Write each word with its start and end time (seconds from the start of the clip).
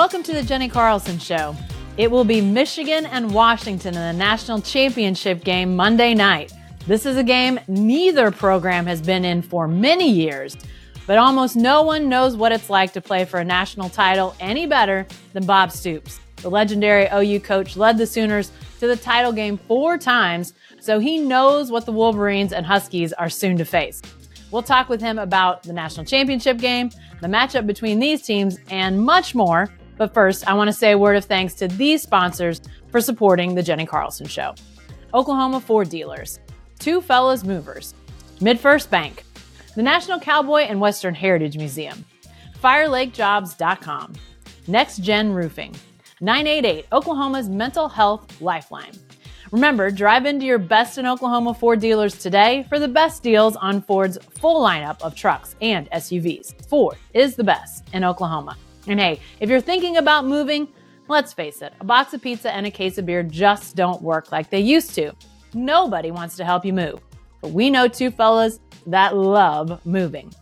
Welcome 0.00 0.22
to 0.22 0.32
the 0.32 0.40
Jenni 0.40 0.70
Carlson 0.70 1.18
Show. 1.18 1.54
It 1.98 2.10
will 2.10 2.24
be 2.24 2.40
Michigan 2.40 3.04
and 3.04 3.34
Washington 3.34 3.94
in 3.94 4.00
the 4.00 4.18
national 4.18 4.62
championship 4.62 5.44
game 5.44 5.76
Monday 5.76 6.14
night. 6.14 6.54
This 6.86 7.04
is 7.04 7.18
a 7.18 7.22
game 7.22 7.60
neither 7.68 8.30
program 8.30 8.86
has 8.86 9.02
been 9.02 9.26
in 9.26 9.42
for 9.42 9.68
many 9.68 10.10
years, 10.10 10.56
but 11.06 11.18
almost 11.18 11.54
no 11.54 11.82
one 11.82 12.08
knows 12.08 12.34
what 12.34 12.50
it's 12.50 12.70
like 12.70 12.94
to 12.94 13.02
play 13.02 13.26
for 13.26 13.40
a 13.40 13.44
national 13.44 13.90
title 13.90 14.34
any 14.40 14.66
better 14.66 15.06
than 15.34 15.44
Bob 15.44 15.70
Stoops. 15.70 16.18
The 16.36 16.48
legendary 16.48 17.06
OU 17.12 17.40
coach 17.40 17.76
led 17.76 17.98
the 17.98 18.06
Sooners 18.06 18.52
to 18.78 18.86
the 18.86 18.96
title 18.96 19.32
game 19.32 19.58
four 19.58 19.98
times, 19.98 20.54
so 20.80 20.98
he 20.98 21.18
knows 21.18 21.70
what 21.70 21.84
the 21.84 21.92
Wolverines 21.92 22.54
and 22.54 22.64
Huskies 22.64 23.12
are 23.12 23.28
soon 23.28 23.58
to 23.58 23.66
face. 23.66 24.00
We'll 24.50 24.62
talk 24.62 24.88
with 24.88 25.02
him 25.02 25.18
about 25.18 25.62
the 25.62 25.74
national 25.74 26.06
championship 26.06 26.56
game, 26.56 26.90
the 27.20 27.28
matchup 27.28 27.66
between 27.66 27.98
these 27.98 28.22
teams, 28.22 28.58
and 28.70 28.98
much 28.98 29.34
more. 29.34 29.68
But 30.00 30.14
first, 30.14 30.48
I 30.48 30.54
want 30.54 30.68
to 30.68 30.72
say 30.72 30.92
a 30.92 30.98
word 30.98 31.16
of 31.16 31.26
thanks 31.26 31.52
to 31.56 31.68
these 31.68 32.00
sponsors 32.00 32.62
for 32.90 33.02
supporting 33.02 33.54
the 33.54 33.60
Jenni 33.60 33.86
Carlson 33.86 34.26
Show 34.26 34.54
Oklahoma 35.12 35.60
Ford 35.60 35.90
Dealers, 35.90 36.40
Two 36.78 37.02
Fellas 37.02 37.44
Movers, 37.44 37.92
MidFirst 38.38 38.88
Bank, 38.88 39.24
the 39.76 39.82
National 39.82 40.18
Cowboy 40.18 40.60
and 40.60 40.80
Western 40.80 41.14
Heritage 41.14 41.58
Museum, 41.58 42.02
FireLakeJobs.com, 42.64 44.14
Next 44.68 45.02
Gen 45.02 45.34
Roofing, 45.34 45.76
988 46.22 46.86
Oklahoma's 46.92 47.50
Mental 47.50 47.86
Health 47.86 48.40
Lifeline. 48.40 48.92
Remember, 49.52 49.90
drive 49.90 50.24
into 50.24 50.46
your 50.46 50.58
best 50.58 50.96
in 50.96 51.04
Oklahoma 51.04 51.52
Ford 51.52 51.78
dealers 51.78 52.16
today 52.16 52.64
for 52.70 52.78
the 52.78 52.88
best 52.88 53.22
deals 53.22 53.54
on 53.56 53.82
Ford's 53.82 54.16
full 54.30 54.64
lineup 54.64 55.02
of 55.02 55.14
trucks 55.14 55.56
and 55.60 55.90
SUVs. 55.90 56.66
Ford 56.68 56.96
is 57.12 57.36
the 57.36 57.44
best 57.44 57.84
in 57.92 58.02
Oklahoma. 58.02 58.56
And 58.86 58.98
hey, 58.98 59.20
if 59.40 59.50
you're 59.50 59.60
thinking 59.60 59.96
about 59.96 60.26
moving, 60.26 60.68
let's 61.08 61.32
face 61.32 61.62
it, 61.62 61.72
a 61.80 61.84
box 61.84 62.14
of 62.14 62.22
pizza 62.22 62.52
and 62.52 62.66
a 62.66 62.70
case 62.70 62.98
of 62.98 63.06
beer 63.06 63.22
just 63.22 63.76
don't 63.76 64.02
work 64.02 64.32
like 64.32 64.50
they 64.50 64.60
used 64.60 64.94
to. 64.94 65.12
Nobody 65.54 66.10
wants 66.10 66.36
to 66.36 66.44
help 66.44 66.64
you 66.64 66.72
move. 66.72 67.00
But 67.40 67.52
we 67.52 67.70
know 67.70 67.88
two 67.88 68.10
fellas 68.10 68.60
that 68.86 69.16
love 69.16 69.84
moving. 69.84 70.32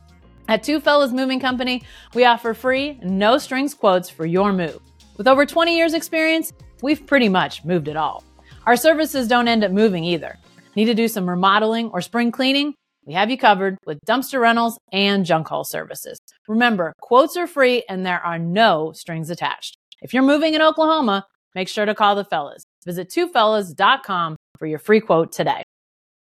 At 0.48 0.62
Two 0.62 0.80
Fellas 0.80 1.12
Moving 1.12 1.40
Company, 1.40 1.82
we 2.14 2.24
offer 2.24 2.54
free, 2.54 2.98
no 3.02 3.36
strings 3.36 3.74
quotes 3.74 4.08
for 4.08 4.24
your 4.24 4.50
move. 4.50 4.80
With 5.18 5.28
over 5.28 5.44
20 5.44 5.76
years' 5.76 5.92
experience, 5.92 6.54
we've 6.80 7.06
pretty 7.06 7.28
much 7.28 7.66
moved 7.66 7.86
it 7.86 7.96
all. 7.96 8.24
Our 8.64 8.76
services 8.76 9.28
don't 9.28 9.48
end 9.48 9.62
up 9.62 9.72
moving 9.72 10.04
either. 10.04 10.38
Need 10.74 10.86
to 10.86 10.94
do 10.94 11.06
some 11.06 11.28
remodeling 11.28 11.90
or 11.90 12.00
spring 12.00 12.32
cleaning? 12.32 12.74
We 13.04 13.12
have 13.12 13.30
you 13.30 13.36
covered 13.36 13.76
with 13.84 14.00
dumpster 14.06 14.40
rentals 14.40 14.78
and 14.90 15.26
junk 15.26 15.48
haul 15.48 15.64
services. 15.64 16.17
Remember, 16.48 16.94
quotes 17.00 17.36
are 17.36 17.46
free 17.46 17.84
and 17.88 18.04
there 18.04 18.20
are 18.20 18.38
no 18.38 18.92
strings 18.92 19.28
attached. 19.28 19.76
If 20.00 20.14
you're 20.14 20.22
moving 20.22 20.54
in 20.54 20.62
Oklahoma, 20.62 21.26
make 21.54 21.68
sure 21.68 21.84
to 21.84 21.94
call 21.94 22.16
the 22.16 22.24
fellas. 22.24 22.64
Visit 22.86 23.10
twofellas.com 23.10 24.36
for 24.58 24.66
your 24.66 24.78
free 24.78 25.00
quote 25.00 25.30
today. 25.30 25.62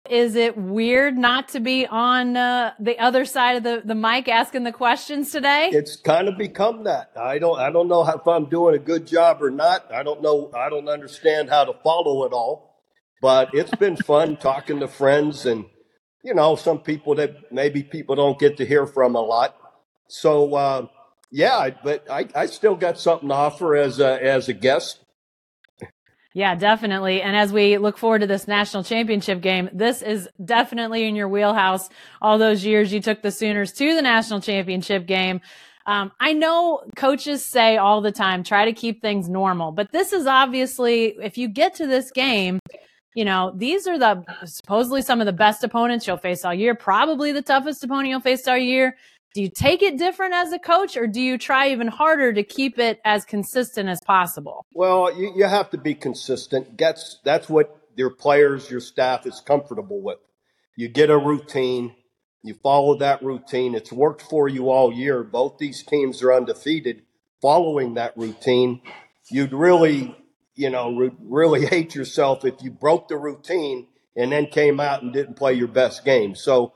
Is 0.10 0.36
it 0.36 0.56
weird 0.56 1.18
not 1.18 1.50
to 1.50 1.60
be 1.60 1.88
on 1.88 2.38
uh, 2.38 2.74
the 2.80 2.98
other 3.00 3.26
side 3.26 3.58
of 3.58 3.64
the, 3.64 3.82
the 3.84 3.96
mic 3.96 4.28
asking 4.28 4.64
the 4.64 4.72
questions 4.72 5.32
today? 5.32 5.70
It's 5.74 5.96
kind 5.96 6.28
of 6.28 6.38
become 6.38 6.84
that. 6.84 7.12
I 7.20 7.40
don't 7.40 7.60
I 7.60 7.72
don't 7.72 7.88
know 7.88 8.04
how, 8.04 8.18
if 8.18 8.28
I'm 8.28 8.46
doing 8.46 8.76
a 8.76 8.80
good 8.80 9.08
job 9.08 9.42
or 9.42 9.50
not. 9.50 9.92
I 9.92 10.04
don't 10.04 10.22
know. 10.22 10.52
I 10.56 10.70
don't 10.70 10.88
understand 10.88 11.50
how 11.50 11.66
to 11.66 11.74
follow 11.84 12.24
it 12.26 12.34
all. 12.34 12.84
But 13.20 13.50
it's 13.54 13.74
been 13.76 13.98
fun 13.98 14.38
talking 14.38 14.80
to 14.82 14.88
friends 14.88 15.48
and 15.48 15.66
you 16.24 16.34
know, 16.34 16.56
some 16.56 16.80
people 16.80 17.16
that 17.16 17.52
maybe 17.52 17.84
people 17.84 18.16
don't 18.16 18.40
get 18.40 18.58
to 18.58 18.66
hear 18.66 18.88
from 18.88 19.16
a 19.16 19.22
lot. 19.22 19.56
So, 20.08 20.56
uh, 20.56 20.88
yeah, 21.32 21.70
but 21.84 22.10
I, 22.10 22.28
I 22.36 22.46
still 22.46 22.76
got 22.76 23.00
something 23.00 23.30
to 23.30 23.36
offer 23.36 23.76
as 23.76 24.00
a, 24.00 24.24
as 24.24 24.48
a 24.50 24.54
guest. 24.54 25.00
Yeah, 26.34 26.54
definitely. 26.56 27.22
And 27.22 27.34
as 27.34 27.54
we 27.54 27.78
look 27.78 27.98
forward 27.98 28.20
to 28.20 28.28
this 28.28 28.46
national 28.46 28.84
championship 28.84 29.40
game, 29.40 29.70
this 29.72 30.02
is 30.02 30.28
definitely 30.44 31.06
in 31.06 31.16
your 31.16 31.30
wheelhouse. 31.30 31.90
All 32.22 32.38
those 32.38 32.66
years 32.66 32.92
you 32.92 33.00
took 33.00 33.22
the 33.22 33.32
Sooners 33.32 33.72
to 33.74 33.96
the 33.96 34.02
national 34.02 34.42
championship 34.42 35.08
game. 35.08 35.40
Um, 35.86 36.12
I 36.20 36.34
know 36.34 36.82
coaches 36.98 37.46
say 37.46 37.78
all 37.78 38.02
the 38.02 38.12
time, 38.12 38.44
try 38.44 38.66
to 38.66 38.74
keep 38.74 39.02
things 39.02 39.30
normal, 39.30 39.72
but 39.72 39.92
this 39.94 40.12
is 40.12 40.26
obviously, 40.26 41.16
if 41.24 41.38
you 41.38 41.48
get 41.48 41.76
to 41.76 41.88
this 41.88 42.12
game, 42.12 42.60
you 43.16 43.24
know, 43.24 43.54
these 43.56 43.88
are 43.88 43.98
the 43.98 44.26
supposedly 44.46 45.02
some 45.02 45.22
of 45.22 45.26
the 45.26 45.32
best 45.32 45.64
opponents 45.64 46.06
you'll 46.06 46.18
face 46.18 46.44
all 46.44 46.54
year, 46.54 46.76
probably 46.76 47.32
the 47.32 47.42
toughest 47.42 47.84
opponent 47.84 48.10
you'll 48.10 48.20
face 48.20 48.46
all 48.46 48.58
year. 48.58 48.98
Do 49.36 49.42
you 49.42 49.50
take 49.50 49.84
it 49.84 49.98
different 49.98 50.34
as 50.34 50.54
a 50.54 50.60
coach 50.60 50.96
or 50.96 51.08
do 51.08 51.22
you 51.22 51.38
try 51.38 51.70
even 51.70 51.88
harder 51.88 52.32
to 52.32 52.42
keep 52.42 52.80
it 52.80 53.02
as 53.04 53.26
consistent 53.26 53.90
as 53.90 54.00
possible? 54.02 54.66
Well, 54.74 55.16
you, 55.16 55.34
you 55.36 55.44
have 55.44 55.70
to 55.72 55.78
be 55.78 55.94
consistent. 55.94 56.78
That's, 56.78 57.20
that's 57.24 57.50
what 57.50 57.78
your 57.96 58.10
players, 58.10 58.72
your 58.72 58.80
staff 58.80 59.28
is 59.28 59.42
comfortable 59.42 60.02
with. 60.02 60.20
You 60.78 60.88
get 60.88 61.10
a 61.10 61.18
routine, 61.18 61.94
you 62.44 62.54
follow 62.54 62.98
that 63.00 63.22
routine. 63.22 63.76
It's 63.76 63.92
worked 63.92 64.22
for 64.22 64.48
you 64.48 64.70
all 64.70 64.94
year. 64.94 65.22
Both 65.24 65.58
these 65.58 65.84
teams 65.84 66.24
are 66.24 66.34
undefeated 66.34 67.02
following 67.42 67.96
that 67.96 68.16
routine. 68.18 68.82
You'd 69.30 69.54
really 69.54 70.16
you 70.56 70.70
know, 70.70 70.96
re- 70.96 71.12
really 71.20 71.66
hate 71.68 71.94
yourself 71.94 72.46
if 72.46 72.56
you 72.62 72.72
broke 72.72 73.10
the 73.10 73.18
routine 73.18 73.88
and 74.16 74.32
then 74.32 74.48
came 74.48 74.80
out 74.80 75.04
and 75.04 75.14
didn't 75.14 75.36
play 75.36 75.54
your 75.54 75.68
best 75.68 76.06
game. 76.06 76.36
So, 76.36 76.74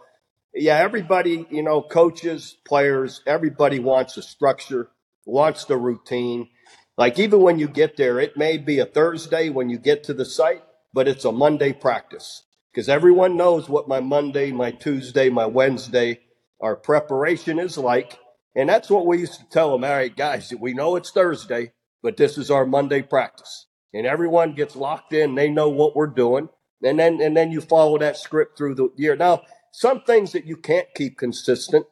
yeah, 0.53 0.77
everybody, 0.77 1.45
you 1.49 1.63
know, 1.63 1.81
coaches, 1.81 2.57
players, 2.65 3.21
everybody 3.27 3.79
wants 3.79 4.17
a 4.17 4.21
structure, 4.21 4.89
wants 5.25 5.65
the 5.65 5.77
routine. 5.77 6.49
Like 6.97 7.19
even 7.19 7.41
when 7.41 7.59
you 7.59 7.67
get 7.67 7.97
there, 7.97 8.19
it 8.19 8.37
may 8.37 8.57
be 8.57 8.79
a 8.79 8.85
Thursday 8.85 9.49
when 9.49 9.69
you 9.69 9.77
get 9.77 10.03
to 10.05 10.13
the 10.13 10.25
site, 10.25 10.63
but 10.93 11.07
it's 11.07 11.25
a 11.25 11.31
Monday 11.31 11.73
practice 11.73 12.43
because 12.73 12.89
everyone 12.89 13.37
knows 13.37 13.69
what 13.69 13.87
my 13.87 13.99
Monday, 13.99 14.51
my 14.51 14.71
Tuesday, 14.71 15.29
my 15.29 15.45
Wednesday, 15.45 16.19
our 16.61 16.75
preparation 16.75 17.59
is 17.59 17.77
like. 17.77 18.19
And 18.55 18.67
that's 18.67 18.89
what 18.89 19.05
we 19.05 19.19
used 19.19 19.39
to 19.39 19.49
tell 19.49 19.71
them. 19.71 19.83
All 19.83 19.91
right, 19.91 20.15
guys, 20.15 20.51
we 20.59 20.73
know 20.73 20.95
it's 20.95 21.11
Thursday, 21.11 21.71
but 22.03 22.17
this 22.17 22.37
is 22.37 22.51
our 22.51 22.65
Monday 22.65 23.01
practice 23.01 23.67
and 23.93 24.05
everyone 24.05 24.53
gets 24.53 24.75
locked 24.75 25.13
in. 25.13 25.35
They 25.35 25.49
know 25.49 25.69
what 25.69 25.95
we're 25.95 26.07
doing. 26.07 26.49
And 26.83 26.99
then, 26.99 27.21
and 27.21 27.35
then 27.35 27.51
you 27.51 27.61
follow 27.61 27.97
that 27.97 28.17
script 28.17 28.57
through 28.57 28.75
the 28.75 28.89
year. 28.95 29.15
Now, 29.15 29.43
some 29.71 30.01
things 30.01 30.31
that 30.31 30.45
you 30.45 30.57
can't 30.57 30.87
keep 30.95 31.17
consistent, 31.17 31.85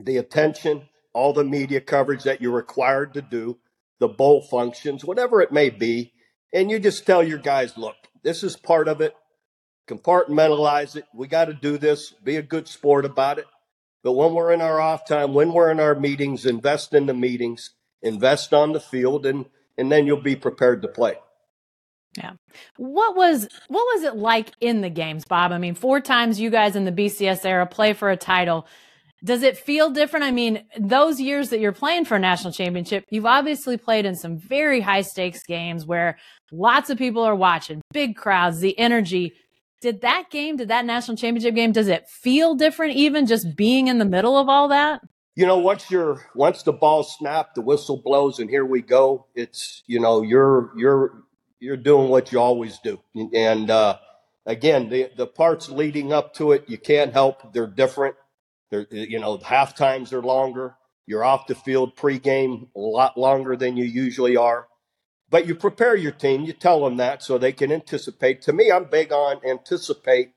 the 0.00 0.16
attention, 0.16 0.88
all 1.12 1.32
the 1.32 1.44
media 1.44 1.80
coverage 1.80 2.24
that 2.24 2.40
you're 2.40 2.52
required 2.52 3.14
to 3.14 3.22
do, 3.22 3.58
the 4.00 4.08
bowl 4.08 4.42
functions, 4.42 5.04
whatever 5.04 5.40
it 5.40 5.52
may 5.52 5.70
be. 5.70 6.12
And 6.52 6.70
you 6.70 6.78
just 6.78 7.06
tell 7.06 7.22
your 7.22 7.38
guys, 7.38 7.76
look, 7.76 7.96
this 8.22 8.42
is 8.42 8.56
part 8.56 8.88
of 8.88 9.00
it. 9.00 9.14
Compartmentalize 9.88 10.96
it. 10.96 11.04
We 11.14 11.28
got 11.28 11.46
to 11.46 11.54
do 11.54 11.78
this. 11.78 12.12
Be 12.12 12.36
a 12.36 12.42
good 12.42 12.68
sport 12.68 13.04
about 13.04 13.38
it. 13.38 13.46
But 14.02 14.12
when 14.12 14.34
we're 14.34 14.52
in 14.52 14.60
our 14.60 14.80
off 14.80 15.06
time, 15.06 15.34
when 15.34 15.52
we're 15.52 15.70
in 15.70 15.80
our 15.80 15.94
meetings, 15.94 16.46
invest 16.46 16.94
in 16.94 17.06
the 17.06 17.14
meetings, 17.14 17.70
invest 18.02 18.52
on 18.52 18.72
the 18.72 18.80
field, 18.80 19.26
and 19.26 19.46
and 19.76 19.90
then 19.90 20.06
you'll 20.06 20.20
be 20.20 20.36
prepared 20.36 20.82
to 20.82 20.88
play. 20.88 21.14
Yeah. 22.16 22.32
What 22.76 23.16
was 23.16 23.48
what 23.68 23.84
was 23.94 24.04
it 24.04 24.16
like 24.16 24.52
in 24.60 24.80
the 24.80 24.90
games, 24.90 25.24
Bob? 25.24 25.52
I 25.52 25.58
mean, 25.58 25.74
four 25.74 26.00
times 26.00 26.40
you 26.40 26.50
guys 26.50 26.76
in 26.76 26.84
the 26.84 26.92
BCS 26.92 27.44
era 27.44 27.66
play 27.66 27.92
for 27.92 28.10
a 28.10 28.16
title. 28.16 28.66
Does 29.24 29.42
it 29.42 29.56
feel 29.56 29.90
different? 29.90 30.24
I 30.24 30.30
mean, 30.30 30.64
those 30.78 31.18
years 31.18 31.48
that 31.48 31.58
you're 31.58 31.72
playing 31.72 32.04
for 32.04 32.16
a 32.16 32.20
national 32.20 32.52
championship, 32.52 33.04
you've 33.10 33.24
obviously 33.24 33.78
played 33.78 34.04
in 34.04 34.14
some 34.14 34.36
very 34.36 34.80
high 34.80 35.00
stakes 35.00 35.42
games 35.44 35.86
where 35.86 36.18
lots 36.52 36.90
of 36.90 36.98
people 36.98 37.22
are 37.22 37.34
watching, 37.34 37.80
big 37.92 38.16
crowds, 38.16 38.60
the 38.60 38.78
energy. 38.78 39.32
Did 39.80 40.02
that 40.02 40.30
game, 40.30 40.56
did 40.56 40.68
that 40.68 40.84
national 40.84 41.16
championship 41.16 41.54
game, 41.54 41.72
does 41.72 41.88
it 41.88 42.06
feel 42.08 42.54
different 42.54 42.96
even 42.96 43.26
just 43.26 43.56
being 43.56 43.88
in 43.88 43.98
the 43.98 44.04
middle 44.04 44.36
of 44.36 44.48
all 44.48 44.68
that? 44.68 45.00
you 45.36 45.46
know, 45.46 45.58
once 45.58 45.90
you're 45.90 46.24
once 46.34 46.62
the 46.62 46.72
ball 46.72 47.02
snapped, 47.02 47.56
the 47.56 47.60
whistle 47.60 48.00
blows, 48.04 48.38
and 48.38 48.48
here 48.48 48.64
we 48.64 48.82
go. 48.82 49.26
It's 49.34 49.82
you 49.86 50.00
know, 50.00 50.22
you're 50.22 50.70
you're 50.76 51.24
you're 51.64 51.76
doing 51.76 52.08
what 52.08 52.32
you 52.32 52.38
always 52.40 52.78
do, 52.78 53.00
and 53.34 53.70
uh, 53.70 53.98
again, 54.46 54.88
the 54.90 55.10
the 55.16 55.26
parts 55.26 55.68
leading 55.68 56.12
up 56.12 56.34
to 56.34 56.52
it, 56.52 56.64
you 56.68 56.78
can't 56.78 57.12
help. 57.12 57.52
They're 57.52 57.66
different. 57.66 58.16
They're 58.70 58.86
you 58.90 59.18
know, 59.18 59.38
half 59.38 59.74
times 59.74 60.12
are 60.12 60.22
longer. 60.22 60.76
You're 61.06 61.24
off 61.24 61.46
the 61.46 61.54
field 61.54 61.96
pregame 61.96 62.68
a 62.74 62.80
lot 62.80 63.18
longer 63.18 63.56
than 63.56 63.76
you 63.76 63.84
usually 63.84 64.36
are. 64.36 64.68
But 65.30 65.46
you 65.46 65.54
prepare 65.54 65.96
your 65.96 66.12
team, 66.12 66.44
you 66.44 66.52
tell 66.52 66.84
them 66.84 66.98
that 66.98 67.22
so 67.22 67.38
they 67.38 67.52
can 67.52 67.72
anticipate. 67.72 68.42
To 68.42 68.52
me, 68.52 68.70
I'm 68.70 68.84
big 68.84 69.12
on 69.12 69.40
anticipate 69.44 70.32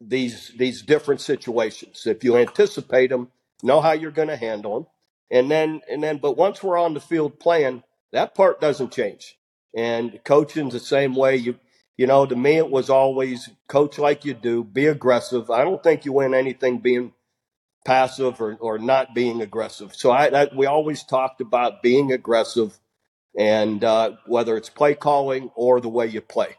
these 0.00 0.52
these 0.58 0.82
different 0.82 1.20
situations. 1.20 2.06
If 2.06 2.24
you 2.24 2.36
anticipate 2.36 3.10
them, 3.10 3.28
know 3.62 3.80
how 3.80 3.92
you're 3.92 4.10
going 4.10 4.28
to 4.28 4.36
handle 4.36 4.74
them. 4.74 4.86
And 5.30 5.50
then, 5.50 5.80
and 5.88 6.02
then, 6.02 6.18
but 6.18 6.36
once 6.36 6.62
we're 6.62 6.78
on 6.78 6.94
the 6.94 7.00
field 7.00 7.38
playing, 7.38 7.84
that 8.12 8.34
part 8.34 8.60
doesn't 8.60 8.92
change. 8.92 9.38
And 9.76 10.20
coaching's 10.24 10.74
the 10.74 10.80
same 10.80 11.14
way. 11.14 11.36
You, 11.36 11.58
you 11.96 12.06
know, 12.06 12.26
to 12.26 12.36
me, 12.36 12.56
it 12.56 12.70
was 12.70 12.90
always 12.90 13.50
coach 13.68 13.98
like 13.98 14.24
you 14.24 14.34
do, 14.34 14.64
be 14.64 14.86
aggressive. 14.86 15.50
I 15.50 15.64
don't 15.64 15.82
think 15.82 16.04
you 16.04 16.12
win 16.14 16.34
anything 16.34 16.78
being 16.78 17.12
passive 17.86 18.40
or, 18.40 18.56
or 18.60 18.78
not 18.78 19.14
being 19.14 19.42
aggressive. 19.42 19.94
So 19.94 20.10
I, 20.10 20.26
I 20.42 20.48
we 20.56 20.66
always 20.66 21.04
talked 21.04 21.40
about 21.40 21.82
being 21.82 22.12
aggressive, 22.12 22.78
and 23.38 23.84
uh, 23.84 24.12
whether 24.26 24.56
it's 24.56 24.70
play 24.70 24.94
calling 24.94 25.50
or 25.56 25.80
the 25.80 25.88
way 25.90 26.08
you 26.08 26.22
play. 26.22 26.56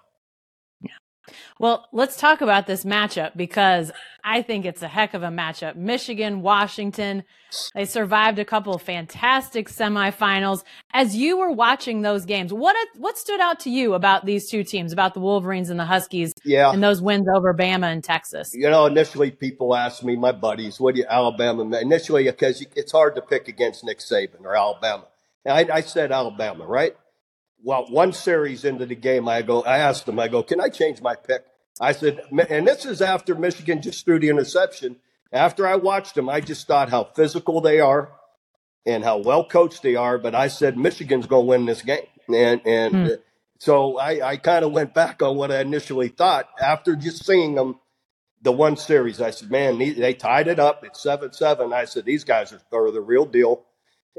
Well, 1.60 1.88
let's 1.92 2.18
talk 2.18 2.42
about 2.42 2.68
this 2.68 2.84
matchup 2.84 3.36
because 3.36 3.92
I 4.24 4.42
think 4.42 4.66
it's 4.66 4.82
a 4.82 4.88
heck 4.88 5.14
of 5.14 5.24
a 5.24 5.30
matchup. 5.30 5.76
Michigan, 5.76 6.42
Washington, 6.42 7.24
they 7.74 7.86
survived 7.86 8.40
a 8.40 8.46
couple 8.46 8.74
of 8.74 8.82
fantastic 8.82 9.68
semifinals. 9.68 10.64
As 10.94 11.16
you 11.16 11.38
were 11.38 11.52
watching 11.52 12.02
those 12.02 12.26
games, 12.26 12.54
what 12.54 12.76
what 12.98 13.18
stood 13.18 13.40
out 13.40 13.60
to 13.62 13.70
you 13.70 13.94
about 13.94 14.26
these 14.26 14.50
two 14.50 14.64
teams, 14.64 14.94
about 14.94 15.14
the 15.14 15.20
Wolverines 15.20 15.70
and 15.70 15.80
the 15.80 15.86
Huskies, 15.86 16.34
yeah. 16.46 16.72
and 16.72 16.84
those 16.84 17.02
wins 17.02 17.28
over 17.34 17.54
Bama 17.54 17.92
and 17.92 18.04
Texas? 18.04 18.52
You 18.54 18.70
know, 18.70 18.86
initially 18.86 19.32
people 19.32 19.76
asked 19.76 20.04
me, 20.04 20.16
my 20.16 20.32
buddies, 20.32 20.80
what 20.80 20.96
do 20.96 21.02
you 21.02 21.08
Alabama? 21.10 21.78
Initially, 21.80 22.26
because 22.26 22.66
it's 22.76 22.92
hard 22.92 23.16
to 23.16 23.22
pick 23.22 23.48
against 23.48 23.84
Nick 23.84 24.00
Saban 24.00 24.42
or 24.44 24.56
Alabama. 24.56 25.06
And 25.46 25.72
I, 25.72 25.78
I 25.78 25.82
said 25.82 26.12
Alabama, 26.12 26.66
right? 26.66 26.96
Well, 27.64 27.86
one 27.90 28.14
series 28.14 28.66
into 28.66 28.86
the 28.86 28.96
game, 28.96 29.28
I 29.28 29.42
go, 29.44 29.62
I 29.62 29.78
asked 29.78 30.06
them, 30.06 30.20
I 30.20 30.28
go, 30.28 30.42
can 30.42 30.60
I 30.60 30.70
change 30.70 31.02
my 31.02 31.16
pick? 31.16 31.46
I 31.80 31.92
said, 31.94 32.22
and 32.50 32.68
this 32.68 32.86
is 32.86 33.02
after 33.02 33.36
Michigan 33.36 33.82
just 33.82 34.04
threw 34.06 34.20
the 34.20 34.30
interception. 34.30 34.98
After 35.32 35.66
I 35.66 35.76
watched 35.76 36.16
them, 36.16 36.28
I 36.30 36.42
just 36.42 36.68
thought 36.68 36.90
how 36.90 37.04
physical 37.04 37.62
they 37.62 37.80
are 37.80 38.12
and 38.86 39.04
how 39.04 39.18
well 39.18 39.46
coached 39.46 39.82
they 39.82 39.96
are. 39.96 40.18
But 40.18 40.36
I 40.36 40.48
said 40.48 40.78
Michigan's 40.78 41.28
going 41.28 41.46
to 41.46 41.50
win 41.50 41.66
this 41.66 41.82
game, 41.82 42.06
and 42.28 42.62
and 42.66 43.08
hmm. 43.08 43.14
so 43.60 43.98
I, 43.98 44.32
I 44.32 44.38
kind 44.38 44.66
of 44.66 44.72
went 44.72 44.94
back 44.94 45.22
on 45.22 45.38
what 45.38 45.52
I 45.52 45.62
initially 45.62 46.10
thought 46.10 46.50
after 46.62 46.96
just 46.96 47.26
seeing 47.26 47.56
them. 47.56 47.80
The 48.44 48.52
one 48.52 48.76
series, 48.76 49.22
I 49.22 49.30
said, 49.30 49.52
man, 49.52 49.78
they, 49.78 49.92
they 49.92 50.16
tied 50.16 50.48
it 50.48 50.60
up. 50.60 50.84
It's 50.84 51.02
seven 51.02 51.32
seven. 51.32 51.72
I 51.72 51.86
said 51.86 52.06
these 52.06 52.24
guys 52.24 52.52
are, 52.52 52.62
are 52.74 52.92
the 52.92 53.00
real 53.00 53.26
deal. 53.26 53.66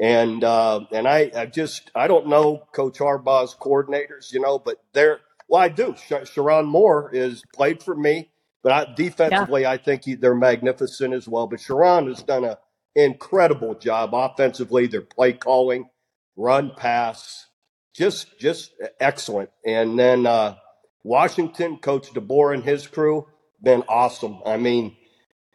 And 0.00 0.42
uh, 0.42 0.80
and 0.90 1.06
I, 1.06 1.30
I 1.36 1.46
just 1.46 1.90
I 1.94 2.08
don't 2.08 2.28
know 2.28 2.66
Coach 2.72 2.98
Harbaugh's 2.98 3.54
coordinators, 3.54 4.32
you 4.32 4.40
know, 4.40 4.58
but 4.58 4.78
they're 4.92 5.20
well, 5.48 5.60
I 5.60 5.68
do. 5.68 5.94
Sh- 5.96 6.30
Sherrone 6.30 6.66
Moore 6.66 7.10
is 7.12 7.42
played 7.54 7.82
for 7.82 7.94
me, 7.94 8.30
but 8.62 8.72
I, 8.72 8.94
defensively, 8.94 9.62
yeah. 9.62 9.72
I 9.72 9.76
think 9.76 10.04
he, 10.04 10.14
they're 10.14 10.34
magnificent 10.34 11.12
as 11.12 11.28
well. 11.28 11.46
But 11.46 11.60
Sherrone 11.60 12.08
has 12.08 12.22
done 12.22 12.44
an 12.44 12.56
incredible 12.94 13.74
job 13.74 14.14
offensively. 14.14 14.86
Their 14.86 15.02
play 15.02 15.34
calling, 15.34 15.90
run, 16.36 16.72
pass, 16.74 17.48
just 17.94 18.38
just 18.40 18.72
excellent. 18.98 19.50
And 19.66 19.98
then 19.98 20.24
uh, 20.24 20.56
Washington, 21.02 21.76
Coach 21.76 22.08
DeBoer 22.14 22.54
and 22.54 22.64
his 22.64 22.86
crew, 22.86 23.26
been 23.62 23.82
awesome. 23.88 24.38
I 24.46 24.56
mean, 24.56 24.96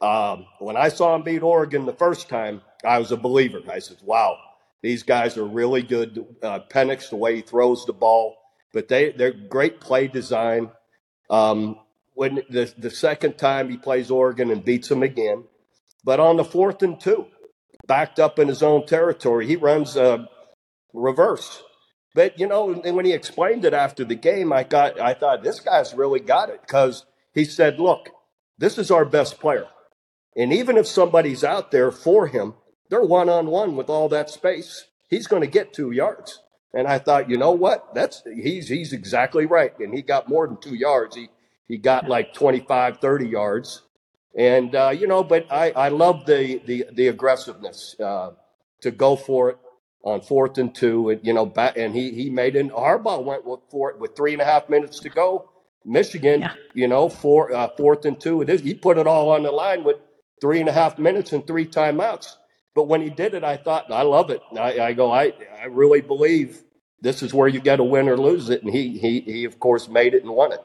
um, 0.02 0.46
when 0.60 0.78
I 0.78 0.90
saw 0.90 1.16
him 1.16 1.24
beat 1.24 1.42
Oregon 1.42 1.86
the 1.86 1.94
first 1.94 2.30
time, 2.30 2.62
I 2.86 3.00
was 3.00 3.12
a 3.12 3.18
believer. 3.18 3.62
I 3.70 3.80
said, 3.80 3.98
"Wow, 4.04 4.38
these 4.82 5.04
guys 5.04 5.38
are 5.38 5.46
really 5.46 5.82
good." 5.82 6.26
Uh, 6.42 6.60
Penix, 6.70 7.10
the 7.10 7.16
way 7.16 7.36
he 7.36 7.42
throws 7.42 7.86
the 7.86 7.94
ball 7.94 8.38
but 8.74 8.88
they 8.88 9.12
they're 9.12 9.32
great 9.32 9.80
play 9.80 10.08
design. 10.08 10.70
Um, 11.30 11.80
when 12.14 12.44
the 12.50 12.72
the 12.78 12.92
second 12.92 13.38
time 13.38 13.70
he 13.70 13.78
plays 13.78 14.12
Oregon 14.12 14.52
and 14.52 14.64
beats 14.64 14.90
them 14.90 15.04
again, 15.04 15.46
but 16.04 16.20
on 16.20 16.38
the 16.38 16.46
fourth 16.46 16.84
and 16.84 17.00
two, 17.00 17.26
backed 17.88 18.20
up 18.20 18.40
in 18.40 18.48
his 18.48 18.64
own 18.64 18.86
territory, 18.86 19.48
he 19.48 19.56
runs 19.56 19.96
a 19.96 20.30
reverse. 20.94 21.64
But 22.14 22.40
you 22.40 22.48
know, 22.48 22.72
and 22.72 22.96
when 22.96 23.06
he 23.06 23.14
explained 23.14 23.66
it 23.66 23.74
after 23.74 24.04
the 24.04 24.16
game, 24.16 24.54
I 24.54 24.64
got 24.64 25.00
I 25.00 25.16
thought 25.16 25.44
this 25.44 25.60
guy's 25.60 25.94
really 25.94 26.20
got 26.20 26.50
it 26.50 26.62
because 26.62 27.06
he 27.34 27.46
said, 27.46 27.80
"Look, 27.80 28.10
this 28.58 28.78
is 28.78 28.92
our 28.92 29.06
best 29.06 29.40
player, 29.40 29.68
and 30.36 30.52
even 30.54 30.78
if 30.78 30.88
somebody's 30.88 31.44
out 31.44 31.72
there 31.72 31.92
for 31.92 32.28
him, 32.28 32.54
they're 32.90 33.02
one 33.02 33.30
on 33.30 33.48
one 33.48 33.76
with 33.76 33.90
all 33.90 34.10
that 34.10 34.30
space. 34.30 34.86
He's 35.10 35.28
going 35.28 35.42
to 35.42 35.48
get 35.48 35.74
two 35.74 35.92
yards." 35.92 36.42
And 36.74 36.88
I 36.88 37.00
thought, 37.00 37.30
you 37.30 37.38
know 37.38 37.52
what? 37.52 37.96
That's 37.96 38.24
he's 38.26 38.68
he's 38.68 38.94
exactly 38.94 39.46
right. 39.46 39.78
And 39.80 39.94
he 39.94 40.02
got 40.02 40.30
more 40.30 40.48
than 40.48 40.58
two 40.58 40.76
yards. 40.76 41.16
He 41.16 41.30
he 41.68 41.78
got 41.78 42.08
like 42.08 42.34
25, 42.34 43.00
30 43.00 43.28
yards. 43.28 43.82
And 44.38 44.76
uh, 44.76 44.90
you 44.90 45.08
know, 45.08 45.24
but 45.24 45.52
I, 45.52 45.72
I 45.72 45.90
love 45.90 46.26
the 46.26 46.62
the 46.66 46.86
the 46.94 47.08
aggressiveness 47.08 47.96
uh, 48.00 48.32
to 48.82 48.92
go 48.92 49.16
for 49.16 49.50
it 49.50 49.58
on 50.04 50.22
fourth 50.22 50.58
and 50.60 50.74
two. 50.76 51.10
And 51.10 51.26
you 51.26 51.34
know, 51.34 51.46
back, 51.46 51.78
and 51.78 51.96
he 51.96 52.12
he 52.12 52.30
made 52.30 52.56
it. 52.56 52.70
Harbaugh 52.70 53.24
went 53.24 53.44
for 53.72 53.90
it 53.90 54.00
with 54.00 54.16
three 54.16 54.34
and 54.34 54.42
a 54.42 54.46
half 54.46 54.70
minutes 54.70 55.00
to 55.00 55.10
go. 55.10 55.50
Michigan, 55.84 56.42
yeah. 56.42 56.54
you 56.74 56.88
know, 56.88 57.10
four 57.10 57.52
uh, 57.52 57.70
fourth 57.78 58.06
and 58.06 58.20
two. 58.20 58.42
It 58.42 58.50
is, 58.50 58.62
he 58.62 58.76
put 58.76 58.98
it 58.98 59.08
all 59.08 59.32
on 59.32 59.44
the 59.44 59.52
line 59.52 59.84
with 59.84 59.98
three 60.40 60.60
and 60.60 60.70
a 60.70 60.74
half 60.74 61.00
minutes 61.00 61.34
and 61.34 61.48
three 61.48 61.66
timeouts. 61.66 62.36
But 62.78 62.84
when 62.84 63.02
he 63.02 63.10
did 63.10 63.34
it, 63.34 63.44
I 63.44 63.58
thought, 63.58 63.92
I 63.92 64.04
love 64.04 64.30
it. 64.30 64.40
I, 64.56 64.80
I 64.80 64.94
go, 64.94 65.12
I, 65.12 65.34
I 65.60 65.66
really 65.66 66.02
believe 66.02 66.62
this 67.02 67.24
is 67.24 67.34
where 67.34 67.48
you 67.48 67.60
got 67.60 67.78
to 67.78 67.84
win 67.84 68.08
or 68.08 68.16
lose 68.16 68.52
it. 68.52 68.62
And 68.62 68.72
he, 68.72 69.00
he, 69.00 69.22
he, 69.22 69.46
of 69.46 69.60
course, 69.60 69.88
made 69.88 70.14
it 70.14 70.22
and 70.22 70.32
won 70.32 70.52
it. 70.52 70.60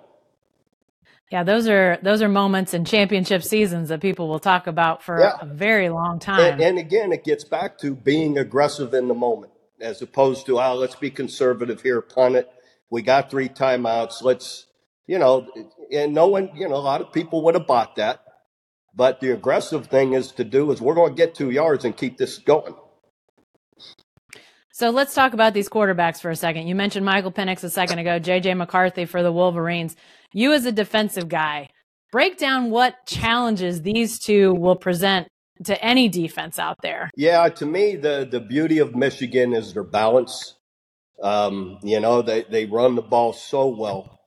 Yeah, 1.31 1.43
those 1.43 1.67
are 1.69 1.99
those 2.03 2.21
are 2.21 2.29
moments 2.29 2.75
in 2.75 2.85
championship 2.85 3.43
seasons 3.43 3.89
that 3.89 4.03
people 4.03 4.29
will 4.29 4.41
talk 4.41 4.67
about 4.67 5.03
for 5.03 5.21
yeah. 5.21 5.39
a 5.41 5.47
very 5.47 5.89
long 5.89 6.19
time. 6.19 6.53
And, 6.53 6.61
and, 6.61 6.79
again, 6.79 7.13
it 7.13 7.25
gets 7.25 7.45
back 7.45 7.79
to 7.79 7.95
being 7.95 8.37
aggressive 8.37 8.93
in 8.93 9.09
the 9.09 9.15
moment, 9.15 9.53
as 9.81 10.03
opposed 10.03 10.45
to, 10.45 10.61
oh, 10.61 10.75
let's 10.75 10.97
be 10.97 11.11
conservative 11.11 11.81
here, 11.81 12.03
punt 12.03 12.37
it. 12.37 12.53
We 12.91 13.01
got 13.01 13.31
three 13.31 13.49
timeouts. 13.49 14.23
Let's, 14.23 14.67
you 15.07 15.19
know, 15.19 15.49
and 15.91 16.13
no 16.13 16.27
one, 16.27 16.51
you 16.55 16.69
know, 16.69 16.75
a 16.75 16.77
lot 16.77 17.01
of 17.01 17.11
people 17.11 17.43
would 17.45 17.55
have 17.55 17.67
bought 17.67 17.97
that. 17.97 18.23
But 18.95 19.21
the 19.21 19.31
aggressive 19.31 19.87
thing 19.87 20.13
is 20.13 20.33
to 20.33 20.45
do 20.45 20.71
is 20.71 20.81
we're 20.81 20.95
going 20.95 21.13
to 21.13 21.17
get 21.17 21.35
two 21.35 21.51
yards 21.51 21.85
and 21.85 21.97
keep 21.97 22.19
this 22.19 22.39
going. 22.39 22.75
So 24.73 24.91
let's 24.91 25.15
talk 25.15 25.33
about 25.33 25.55
these 25.55 25.69
quarterbacks 25.69 26.21
for 26.21 26.31
a 26.31 26.37
second. 26.37 26.67
You 26.67 26.75
mentioned 26.75 27.05
Michael 27.05 27.33
Penix 27.33 27.63
a 27.63 27.71
second 27.71 27.99
ago, 27.99 28.19
JJ 28.19 28.57
McCarthy 28.57 29.05
for 29.05 29.23
the 29.23 29.33
Wolverines. 29.33 29.97
You 30.33 30.53
as 30.53 30.65
a 30.65 30.73
defensive 30.73 31.29
guy, 31.29 31.69
break 32.11 32.39
down 32.39 32.71
what 32.71 33.07
challenges 33.07 33.83
these 33.83 34.19
two 34.19 34.55
will 34.55 34.77
present 34.77 35.29
to 35.65 35.83
any 35.85 36.09
defense 36.09 36.59
out 36.59 36.77
there. 36.83 37.11
Yeah, 37.17 37.49
to 37.49 37.67
me, 37.67 37.97
the 37.97 38.27
the 38.29 38.41
beauty 38.41 38.79
of 38.79 38.95
Michigan 38.95 39.53
is 39.53 39.75
their 39.75 39.85
balance. 39.85 40.57
Um, 41.23 41.79
you 41.83 42.01
know, 42.01 42.23
they 42.23 42.43
they 42.45 42.65
run 42.65 42.95
the 42.95 43.03
ball 43.03 43.33
so 43.33 43.69
well 43.69 44.19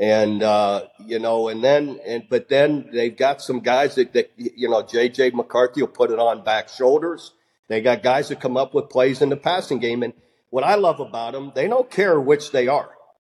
and 0.00 0.42
uh, 0.42 0.86
you 1.04 1.18
know, 1.18 1.48
and 1.48 1.62
then 1.62 2.00
and 2.04 2.24
but 2.28 2.48
then 2.48 2.88
they've 2.92 3.16
got 3.16 3.40
some 3.40 3.60
guys 3.60 3.94
that, 3.94 4.12
that 4.12 4.32
you 4.36 4.68
know, 4.68 4.82
JJ 4.82 5.34
McCarthy 5.34 5.82
will 5.82 5.88
put 5.88 6.10
it 6.10 6.18
on 6.18 6.44
back 6.44 6.68
shoulders. 6.68 7.32
They 7.68 7.80
got 7.80 8.02
guys 8.02 8.28
that 8.28 8.40
come 8.40 8.56
up 8.56 8.74
with 8.74 8.90
plays 8.90 9.22
in 9.22 9.28
the 9.28 9.36
passing 9.36 9.78
game, 9.78 10.02
and 10.02 10.12
what 10.50 10.64
I 10.64 10.74
love 10.74 11.00
about 11.00 11.32
them, 11.32 11.52
they 11.54 11.68
don't 11.68 11.90
care 11.90 12.20
which 12.20 12.50
they 12.50 12.68
are. 12.68 12.90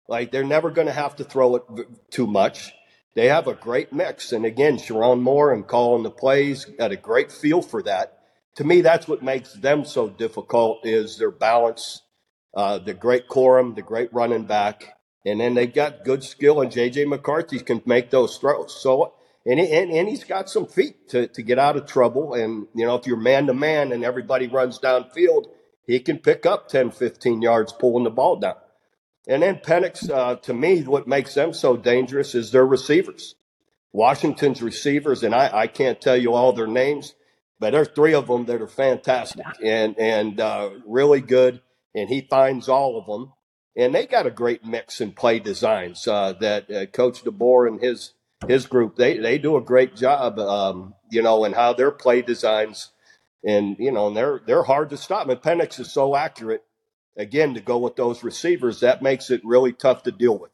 Like 0.09 0.31
they're 0.31 0.45
never 0.45 0.71
going 0.71 0.87
to 0.87 0.93
have 0.93 1.17
to 1.17 1.25
throw 1.25 1.57
it 1.57 1.63
too 2.11 2.27
much. 2.27 2.73
They 3.15 3.29
have 3.29 3.47
a 3.47 3.55
great 3.55 3.93
mix, 3.93 4.33
and 4.33 4.45
again, 4.45 4.77
Sherrone 4.77 5.21
Moore 5.21 5.53
and 5.53 5.67
calling 5.67 6.03
the 6.03 6.11
plays 6.11 6.65
got 6.65 6.93
a 6.93 6.97
great 6.97 7.31
feel 7.31 7.63
for 7.63 7.83
that. 7.83 8.19
To 8.57 8.65
me, 8.65 8.81
that's 8.81 9.09
what 9.09 9.23
makes 9.23 9.53
them 9.53 9.85
so 9.85 10.09
difficult 10.09 10.87
is 10.87 11.19
their 11.19 11.31
balance, 11.33 12.03
uh, 12.55 12.79
the 12.79 12.95
great 12.95 13.27
quorum, 13.27 13.75
the 13.75 13.83
great 13.83 14.13
running 14.13 14.45
back, 14.45 14.95
and 15.25 15.41
then 15.41 15.55
they've 15.55 15.73
got 15.73 16.05
good 16.05 16.23
skill, 16.23 16.61
and 16.61 16.71
J.J. 16.71 17.07
McCarthy 17.07 17.59
can 17.61 17.83
make 17.87 18.11
those 18.11 18.37
throws. 18.37 18.79
So, 18.81 19.15
and, 19.47 19.59
he, 19.59 19.71
and, 19.73 19.91
and 19.91 20.09
he's 20.09 20.25
got 20.25 20.51
some 20.51 20.67
feet 20.67 21.09
to, 21.11 21.27
to 21.29 21.43
get 21.43 21.59
out 21.59 21.77
of 21.77 21.87
trouble. 21.87 22.35
And, 22.35 22.67
you 22.75 22.85
know, 22.85 22.97
if 22.97 23.07
you're 23.07 23.17
man 23.17 23.47
to 23.47 23.55
man 23.55 23.93
and 23.93 24.05
everybody 24.05 24.47
runs 24.49 24.79
downfield, 24.79 25.47
he 25.87 26.01
can 26.01 26.19
pick 26.19 26.45
up 26.45 26.69
10, 26.69 26.91
15 26.91 27.43
yards 27.43 27.73
pulling 27.73 28.05
the 28.05 28.11
ball 28.11 28.37
down. 28.37 28.57
And 29.27 29.43
then 29.43 29.57
Penix, 29.57 30.11
uh, 30.11 30.37
to 30.37 30.53
me, 30.53 30.83
what 30.83 31.09
makes 31.09 31.35
them 31.35 31.55
so 31.55 31.77
dangerous 31.77 32.35
is 32.35 32.51
their 32.51 32.67
receivers. 32.67 33.35
Washington's 33.93 34.61
receivers, 34.61 35.23
and 35.23 35.35
I, 35.35 35.51
I 35.53 35.67
can't 35.69 36.01
tell 36.01 36.17
you 36.17 36.35
all 36.35 36.53
their 36.53 36.67
names, 36.67 37.15
but 37.61 37.71
there's 37.71 37.89
three 37.89 38.13
of 38.13 38.27
them 38.27 38.45
that 38.47 38.61
are 38.61 38.67
fantastic 38.67 39.47
and, 39.63 39.99
and 39.99 40.41
uh, 40.41 40.71
really 40.85 41.21
good. 41.21 41.63
And 41.95 42.09
he 42.09 42.23
finds 42.23 42.69
all 42.69 42.99
of 42.99 43.07
them 43.07 43.33
and 43.77 43.95
they 43.95 44.07
got 44.07 44.27
a 44.27 44.31
great 44.31 44.65
mix 44.65 45.01
and 45.01 45.15
play 45.15 45.39
designs 45.39 46.07
uh, 46.07 46.33
that 46.41 46.71
uh, 46.71 46.87
Coach 46.87 47.25
DeBoer 47.25 47.69
and 47.69 47.81
his 47.81 48.13
his 48.49 48.67
group 48.67 48.97
they 48.97 49.19
they 49.19 49.39
do 49.39 49.57
a 49.57 49.61
great 49.61 49.97
job, 49.97 50.39
um, 50.39 50.95
you 51.11 51.23
know, 51.23 51.45
and 51.45 51.55
how 51.55 51.73
their 51.73 51.91
play 51.91 52.23
designs, 52.23 52.91
and 53.45 53.77
you 53.79 53.93
know, 53.93 54.09
and 54.09 54.17
they're 54.17 54.41
they're 54.47 54.63
hard 54.63 54.91
to 54.91 54.97
stop. 54.97 55.29
And 55.29 55.41
Penix 55.41 55.81
is 55.81 55.93
so 55.93 56.17
accurate. 56.17 56.65
Again, 57.17 57.55
to 57.55 57.61
go 57.61 57.79
with 57.79 57.95
those 57.95 58.25
receivers, 58.25 58.81
that 58.81 59.01
makes 59.01 59.31
it 59.31 59.41
really 59.45 59.73
tough 59.73 60.03
to 60.03 60.11
deal 60.11 60.37
with. 60.37 60.51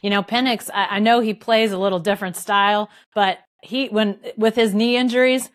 You 0.00 0.08
know, 0.10 0.22
Penix, 0.22 0.70
I, 0.72 0.96
I 0.96 0.98
know 1.00 1.18
he 1.18 1.34
plays 1.34 1.72
a 1.72 1.78
little 1.78 1.98
different 1.98 2.36
style, 2.36 2.88
but 3.12 3.38
he 3.60 3.88
when 3.88 4.18
with 4.36 4.54
his 4.54 4.74
knee 4.74 4.96
injuries, 4.96 5.50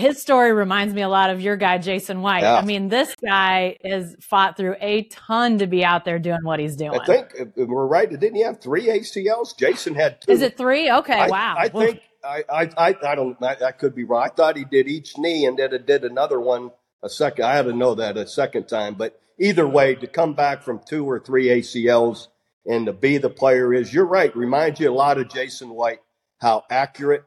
his 0.00 0.20
story 0.20 0.52
reminds 0.52 0.94
me 0.94 1.02
a 1.02 1.08
lot 1.08 1.30
of 1.30 1.40
your 1.40 1.56
guy, 1.56 1.78
Jason 1.78 2.22
White. 2.22 2.42
Yeah. 2.42 2.56
I 2.56 2.64
mean, 2.64 2.88
this 2.88 3.14
guy 3.16 3.76
has 3.84 4.16
fought 4.20 4.56
through 4.56 4.76
a 4.80 5.04
ton 5.04 5.58
to 5.58 5.66
be 5.66 5.84
out 5.84 6.04
there 6.04 6.18
doing 6.18 6.40
what 6.42 6.58
he's 6.58 6.76
doing. 6.76 6.98
I 6.98 7.04
think 7.04 7.28
uh, 7.38 7.44
uh, 7.44 7.66
we're 7.66 7.86
right. 7.86 8.08
Didn't 8.08 8.34
he 8.34 8.42
have 8.42 8.60
three 8.60 8.86
ACLs? 8.86 9.56
Jason 9.56 9.94
had 9.94 10.20
two. 10.22 10.32
Is 10.32 10.42
it 10.42 10.56
three? 10.56 10.90
Okay, 10.90 11.12
I, 11.12 11.28
wow. 11.28 11.54
I 11.58 11.68
think 11.68 12.00
I, 12.24 12.44
I, 12.50 12.62
I, 12.76 12.96
I 13.02 13.14
don't, 13.14 13.36
I, 13.42 13.56
I 13.66 13.72
could 13.72 13.94
be 13.94 14.04
wrong. 14.04 14.24
I 14.24 14.28
thought 14.28 14.56
he 14.56 14.64
did 14.64 14.88
each 14.88 15.18
knee 15.18 15.46
and 15.46 15.58
then 15.58 15.70
did 15.86 16.04
another 16.04 16.40
one 16.40 16.70
a 17.02 17.08
second. 17.08 17.44
I 17.44 17.54
had 17.54 17.66
to 17.66 17.72
know 17.72 17.94
that 17.94 18.16
a 18.16 18.26
second 18.26 18.68
time, 18.68 18.94
but 18.94 19.20
either 19.38 19.66
way, 19.66 19.94
to 19.94 20.06
come 20.06 20.34
back 20.34 20.62
from 20.62 20.80
two 20.86 21.08
or 21.08 21.18
three 21.18 21.46
ACLs 21.46 22.28
and 22.66 22.86
to 22.86 22.92
be 22.92 23.18
the 23.18 23.30
player 23.30 23.72
is, 23.72 23.92
you're 23.92 24.04
right. 24.04 24.34
Reminds 24.36 24.80
you 24.80 24.90
a 24.90 24.92
lot 24.92 25.18
of 25.18 25.28
Jason 25.28 25.70
White, 25.70 26.00
how 26.40 26.64
accurate, 26.70 27.24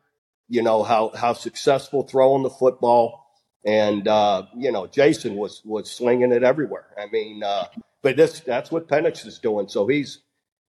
you 0.49 0.61
know, 0.61 0.83
how, 0.83 1.11
how 1.15 1.33
successful 1.33 2.03
throwing 2.03 2.43
the 2.43 2.49
football. 2.49 3.19
And, 3.65 4.07
uh, 4.07 4.43
you 4.57 4.71
know, 4.71 4.87
Jason 4.87 5.35
was, 5.35 5.61
was 5.63 5.89
slinging 5.89 6.31
it 6.31 6.43
everywhere. 6.43 6.87
I 6.97 7.07
mean, 7.11 7.43
uh, 7.43 7.67
but 8.01 8.17
this, 8.17 8.41
that's 8.41 8.71
what 8.71 8.87
Penix 8.89 9.25
is 9.25 9.39
doing. 9.39 9.69
So 9.69 9.87
he's 9.87 10.19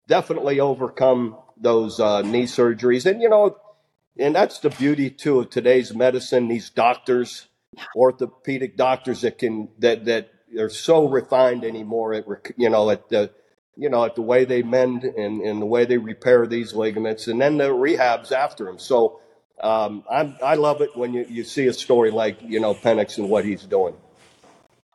definitely 0.07 0.61
overcome 0.61 1.37
those 1.57 1.99
uh, 1.99 2.23
knee 2.23 2.45
surgeries. 2.45 3.05
And, 3.11 3.21
you 3.21 3.29
know, 3.29 3.57
and 4.19 4.35
that's 4.35 4.61
the 4.61 4.71
beauty 4.71 5.11
too 5.11 5.41
of 5.41 5.51
today's 5.51 5.93
medicine, 5.93 6.47
these 6.47 6.71
doctors, 6.71 7.49
orthopedic 7.97 8.77
doctors 8.77 9.23
that 9.23 9.39
can, 9.39 9.69
that, 9.81 10.05
that 10.05 10.31
are 10.57 10.71
so 10.71 11.09
refined 11.09 11.65
anymore 11.65 12.15
at, 12.15 12.25
you 12.57 12.71
know, 12.71 12.91
at 12.91 13.09
the, 13.09 13.33
you 13.77 13.91
know, 13.91 14.05
at 14.05 14.15
the 14.15 14.23
way 14.23 14.45
they 14.45 14.63
mend 14.63 15.03
and, 15.03 15.43
and 15.43 15.61
the 15.61 15.67
way 15.67 15.85
they 15.85 15.99
repair 15.99 16.47
these 16.47 16.75
ligaments 16.75 17.27
and 17.27 17.41
then 17.41 17.57
the 17.57 17.71
rehabs 17.71 18.31
after 18.31 18.67
them. 18.67 18.79
So, 18.79 19.21
um, 19.61 20.05
I, 20.11 20.35
I 20.43 20.55
love 20.57 20.81
it 20.83 20.97
when 20.97 21.15
you, 21.15 21.27
you 21.29 21.45
see 21.45 21.67
a 21.67 21.73
story 21.73 22.11
like, 22.11 22.39
you 22.43 22.61
know, 22.61 22.75
Penix 22.75 23.19
and 23.19 23.29
what 23.29 23.45
he's 23.45 23.63
doing. 23.63 23.95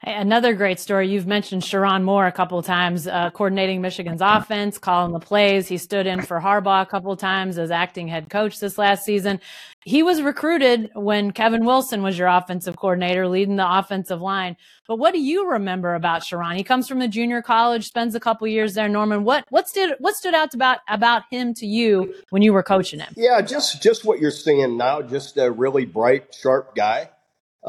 Another 0.01 0.53
great 0.53 0.79
story. 0.79 1.09
You've 1.09 1.27
mentioned 1.27 1.61
Sherrone 1.61 2.03
Moore 2.03 2.25
a 2.25 2.31
couple 2.31 2.57
of 2.57 2.65
times, 2.65 3.05
uh, 3.05 3.31
coordinating 3.31 3.81
Michigan's 3.81 4.21
offense, 4.23 4.77
calling 4.77 5.11
the 5.11 5.19
plays. 5.19 5.67
He 5.67 5.77
stood 5.77 6.07
in 6.07 6.21
for 6.21 6.39
Harbaugh 6.39 6.81
a 6.81 6.85
couple 6.85 7.11
of 7.11 7.19
times 7.19 7.57
as 7.57 7.69
acting 7.69 8.07
head 8.07 8.29
coach 8.29 8.61
this 8.61 8.77
last 8.77 9.03
season. 9.03 9.41
He 9.83 10.01
was 10.01 10.21
recruited 10.21 10.89
when 10.95 11.31
Kevin 11.31 11.65
Wilson 11.65 12.01
was 12.01 12.17
your 12.17 12.29
offensive 12.29 12.77
coordinator, 12.77 13.27
leading 13.27 13.57
the 13.57 13.77
offensive 13.77 14.21
line. 14.21 14.55
But 14.87 14.99
what 14.99 15.13
do 15.13 15.19
you 15.19 15.51
remember 15.51 15.95
about 15.95 16.21
Sherrone? 16.21 16.55
He 16.55 16.63
comes 16.63 16.87
from 16.87 17.01
a 17.01 17.07
junior 17.09 17.41
college, 17.41 17.85
spends 17.85 18.15
a 18.15 18.21
couple 18.21 18.47
years 18.47 18.75
there. 18.75 18.87
Norman, 18.87 19.25
what 19.25 19.45
what 19.49 19.67
stood 19.67 19.95
what 19.99 20.15
stood 20.15 20.33
out 20.33 20.53
about 20.53 20.79
about 20.87 21.23
him 21.29 21.53
to 21.55 21.65
you 21.65 22.13
when 22.29 22.41
you 22.41 22.53
were 22.53 22.63
coaching 22.63 23.01
him? 23.01 23.13
Yeah, 23.17 23.41
just 23.41 23.81
just 23.81 24.05
what 24.05 24.19
you're 24.19 24.31
seeing 24.31 24.77
now. 24.77 25.01
Just 25.01 25.37
a 25.37 25.51
really 25.51 25.85
bright, 25.85 26.33
sharp 26.33 26.73
guy 26.73 27.09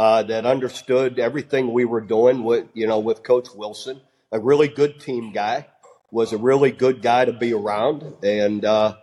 uh, 0.01 0.23
that 0.23 0.47
understood 0.47 1.19
everything 1.19 1.75
we 1.75 1.85
were 1.85 2.01
doing 2.01 2.43
with, 2.43 2.67
you 2.73 2.87
know, 2.87 2.99
with 2.99 3.23
Coach 3.23 3.49
Wilson. 3.55 4.01
A 4.33 4.41
really 4.41 4.67
good 4.67 4.99
team 4.99 5.31
guy, 5.31 5.67
was 6.11 6.33
a 6.33 6.39
really 6.39 6.71
good 6.71 7.03
guy 7.03 7.27
to 7.27 7.35
be 7.35 7.53
around, 7.53 8.15
and 8.23 8.65
uh, 8.65 8.97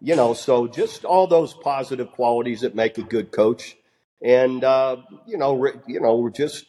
you 0.00 0.14
know, 0.14 0.32
so 0.32 0.68
just 0.68 1.04
all 1.04 1.26
those 1.26 1.54
positive 1.54 2.12
qualities 2.12 2.60
that 2.60 2.76
make 2.76 2.98
a 2.98 3.02
good 3.02 3.32
coach, 3.32 3.76
and 4.22 4.62
uh, 4.62 4.98
you 5.26 5.38
know, 5.38 5.66
you 5.88 6.00
know, 6.00 6.18
we're 6.18 6.30
just 6.30 6.66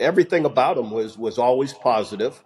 everything 0.00 0.46
about 0.46 0.78
him 0.78 0.90
was 0.90 1.18
was 1.18 1.36
always 1.36 1.74
positive. 1.74 2.42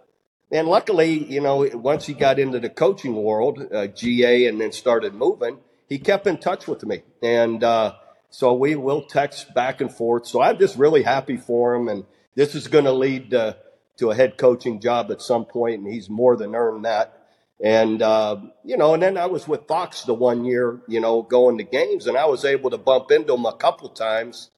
And 0.51 0.67
luckily, 0.67 1.13
you 1.31 1.39
know, 1.39 1.69
once 1.73 2.05
he 2.05 2.13
got 2.13 2.37
into 2.37 2.59
the 2.59 2.69
coaching 2.69 3.15
world, 3.15 3.65
uh, 3.73 3.87
GA, 3.87 4.47
and 4.47 4.59
then 4.59 4.73
started 4.73 5.13
moving, 5.13 5.59
he 5.87 5.99
kept 5.99 6.27
in 6.27 6.37
touch 6.37 6.67
with 6.67 6.83
me, 6.83 7.03
and 7.23 7.63
uh, 7.63 7.93
so 8.31 8.53
we 8.53 8.75
will 8.75 9.03
text 9.03 9.53
back 9.53 9.81
and 9.81 9.93
forth. 9.93 10.25
So 10.25 10.41
I'm 10.41 10.57
just 10.57 10.77
really 10.77 11.03
happy 11.03 11.35
for 11.35 11.75
him. 11.75 11.89
And 11.89 12.05
this 12.33 12.55
is 12.55 12.69
going 12.69 12.85
to 12.85 12.93
lead 12.93 13.31
to, 13.31 13.57
to 13.97 14.09
a 14.09 14.15
head 14.15 14.37
coaching 14.37 14.79
job 14.79 15.11
at 15.11 15.21
some 15.21 15.45
point, 15.45 15.81
and 15.81 15.93
he's 15.93 16.09
more 16.09 16.37
than 16.37 16.55
earned 16.55 16.85
that. 16.85 17.17
And, 17.63 18.01
uh, 18.01 18.37
you 18.63 18.77
know, 18.77 18.93
and 18.93 19.03
then 19.03 19.17
I 19.17 19.27
was 19.27 19.47
with 19.47 19.67
Fox 19.67 20.03
the 20.03 20.13
one 20.13 20.45
year, 20.45 20.79
you 20.87 20.99
know, 20.99 21.21
going 21.21 21.57
to 21.57 21.63
games, 21.63 22.07
and 22.07 22.17
I 22.17 22.25
was 22.25 22.45
able 22.45 22.71
to 22.71 22.77
bump 22.77 23.11
into 23.11 23.35
him 23.35 23.45
a 23.45 23.55
couple 23.55 23.89
times 23.89 24.49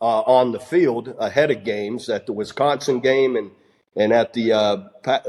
uh, 0.00 0.20
on 0.20 0.52
the 0.52 0.60
field 0.60 1.14
ahead 1.18 1.50
of 1.50 1.64
games 1.64 2.08
at 2.10 2.26
the 2.26 2.32
Wisconsin 2.32 3.00
game 3.00 3.36
and, 3.36 3.50
and 3.96 4.12
at 4.12 4.34
the 4.34 4.52
uh, 4.52 4.76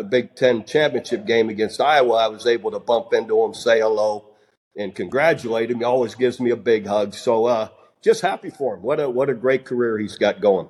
Big 0.09 0.35
Ten 0.35 0.65
championship 0.65 1.25
game 1.25 1.49
against 1.49 1.79
Iowa. 1.79 2.15
I 2.15 2.27
was 2.27 2.45
able 2.45 2.71
to 2.71 2.79
bump 2.79 3.13
into 3.13 3.41
him, 3.43 3.53
say 3.53 3.79
hello, 3.79 4.25
and 4.77 4.93
congratulate 4.93 5.71
him. 5.71 5.77
He 5.77 5.83
always 5.85 6.13
gives 6.13 6.41
me 6.41 6.51
a 6.51 6.57
big 6.57 6.85
hug. 6.85 7.13
So, 7.15 7.45
uh, 7.45 7.69
just 8.05 8.21
happy 8.21 8.49
for 8.51 8.75
him. 8.75 8.83
What 8.83 9.01
a 9.01 9.09
what 9.09 9.29
a 9.29 9.33
great 9.33 9.65
career 9.65 9.97
he's 9.97 10.17
got 10.17 10.39
going. 10.39 10.69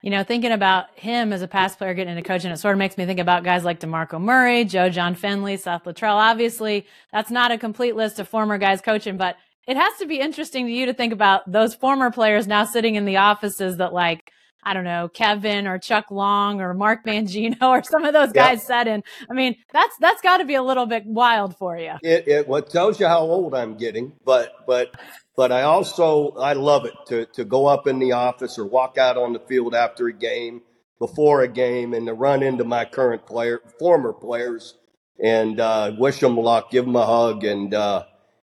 You 0.00 0.10
know, 0.10 0.22
thinking 0.22 0.52
about 0.52 0.96
him 0.98 1.32
as 1.32 1.42
a 1.42 1.48
past 1.48 1.78
player 1.78 1.94
getting 1.94 2.16
into 2.16 2.26
coaching, 2.26 2.50
it 2.50 2.58
sort 2.58 2.74
of 2.74 2.78
makes 2.78 2.96
me 2.96 3.06
think 3.06 3.20
about 3.20 3.42
guys 3.42 3.64
like 3.64 3.80
DeMarco 3.80 4.20
Murray, 4.20 4.64
Joe 4.64 4.90
Jon 4.90 5.14
Finley, 5.14 5.56
Seth 5.56 5.84
Littrell. 5.84 6.14
Obviously, 6.14 6.86
that's 7.10 7.30
not 7.30 7.50
a 7.50 7.58
complete 7.58 7.96
list 7.96 8.18
of 8.18 8.28
former 8.28 8.58
guys 8.58 8.80
coaching, 8.80 9.16
but 9.16 9.36
it 9.66 9.76
has 9.76 9.96
to 9.98 10.06
be 10.06 10.20
interesting 10.20 10.66
to 10.66 10.72
you 10.72 10.86
to 10.86 10.94
think 10.94 11.12
about 11.12 11.50
those 11.50 11.74
former 11.74 12.10
players 12.10 12.46
now 12.46 12.64
sitting 12.64 12.96
in 12.96 13.06
the 13.06 13.16
offices 13.16 13.78
that 13.78 13.92
like 13.92 14.30
I 14.66 14.72
don't 14.72 14.84
know, 14.84 15.08
Kevin 15.12 15.66
or 15.66 15.78
Chuck 15.78 16.10
Long 16.10 16.60
or 16.60 16.72
Mark 16.74 17.04
Mangino 17.06 17.62
or 17.62 17.82
some 17.82 18.04
of 18.04 18.12
those 18.12 18.32
guys 18.32 18.58
yep. 18.58 18.66
sat 18.66 18.88
in. 18.88 19.02
I 19.28 19.34
mean, 19.34 19.56
that's 19.72 19.96
that's 19.98 20.20
got 20.22 20.38
to 20.38 20.44
be 20.44 20.54
a 20.54 20.62
little 20.62 20.86
bit 20.86 21.04
wild 21.06 21.56
for 21.56 21.76
you. 21.76 21.94
It, 22.02 22.28
it 22.28 22.48
what 22.48 22.70
tells 22.70 23.00
you 23.00 23.06
how 23.06 23.20
old 23.20 23.54
I'm 23.54 23.76
getting, 23.76 24.12
but 24.24 24.66
but 24.66 24.94
but 25.36 25.50
I 25.50 25.62
also 25.62 26.30
I 26.32 26.52
love 26.52 26.84
it 26.84 26.94
to 27.08 27.26
to 27.26 27.44
go 27.44 27.66
up 27.66 27.86
in 27.86 27.98
the 27.98 28.12
office 28.12 28.58
or 28.58 28.64
walk 28.64 28.98
out 28.98 29.16
on 29.16 29.32
the 29.32 29.40
field 29.40 29.74
after 29.74 30.06
a 30.06 30.12
game, 30.12 30.62
before 30.98 31.42
a 31.42 31.48
game, 31.48 31.92
and 31.92 32.06
to 32.06 32.14
run 32.14 32.42
into 32.42 32.64
my 32.64 32.84
current 32.84 33.26
player, 33.26 33.60
former 33.78 34.12
players, 34.12 34.74
and 35.22 35.58
uh, 35.58 35.92
wish 35.98 36.20
them 36.20 36.36
luck, 36.36 36.70
give 36.70 36.84
them 36.84 36.96
a 36.96 37.06
hug, 37.06 37.44
and 37.44 37.74
uh, 37.74 38.04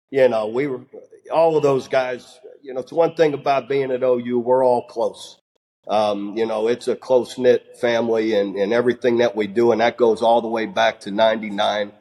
you 0.10 0.28
know 0.30 0.48
we 0.48 0.68
were 0.68 0.82
all 1.32 1.58
of 1.58 1.64
those 1.64 1.88
guys. 1.88 2.40
You 2.62 2.74
know, 2.74 2.80
it's 2.82 2.94
one 2.94 3.16
thing 3.16 3.34
about 3.34 3.70
being 3.70 3.92
at 3.92 4.04
OU, 4.04 4.40
we're 4.40 4.66
all 4.66 4.88
close. 4.88 5.40
Um, 5.88 6.36
you 6.36 6.46
know, 6.46 6.68
it's 6.68 6.90
a 6.90 6.98
close 6.98 7.38
knit 7.38 7.78
family, 7.80 8.34
and 8.34 8.56
and 8.56 8.72
everything 8.72 9.18
that 9.18 9.36
we 9.36 9.48
do, 9.48 9.72
and 9.72 9.82
that 9.82 9.98
goes 9.98 10.22
all 10.22 10.42
the 10.42 10.48
way 10.48 10.66
back 10.66 11.02
to 11.02 11.12
'99. 11.12 11.92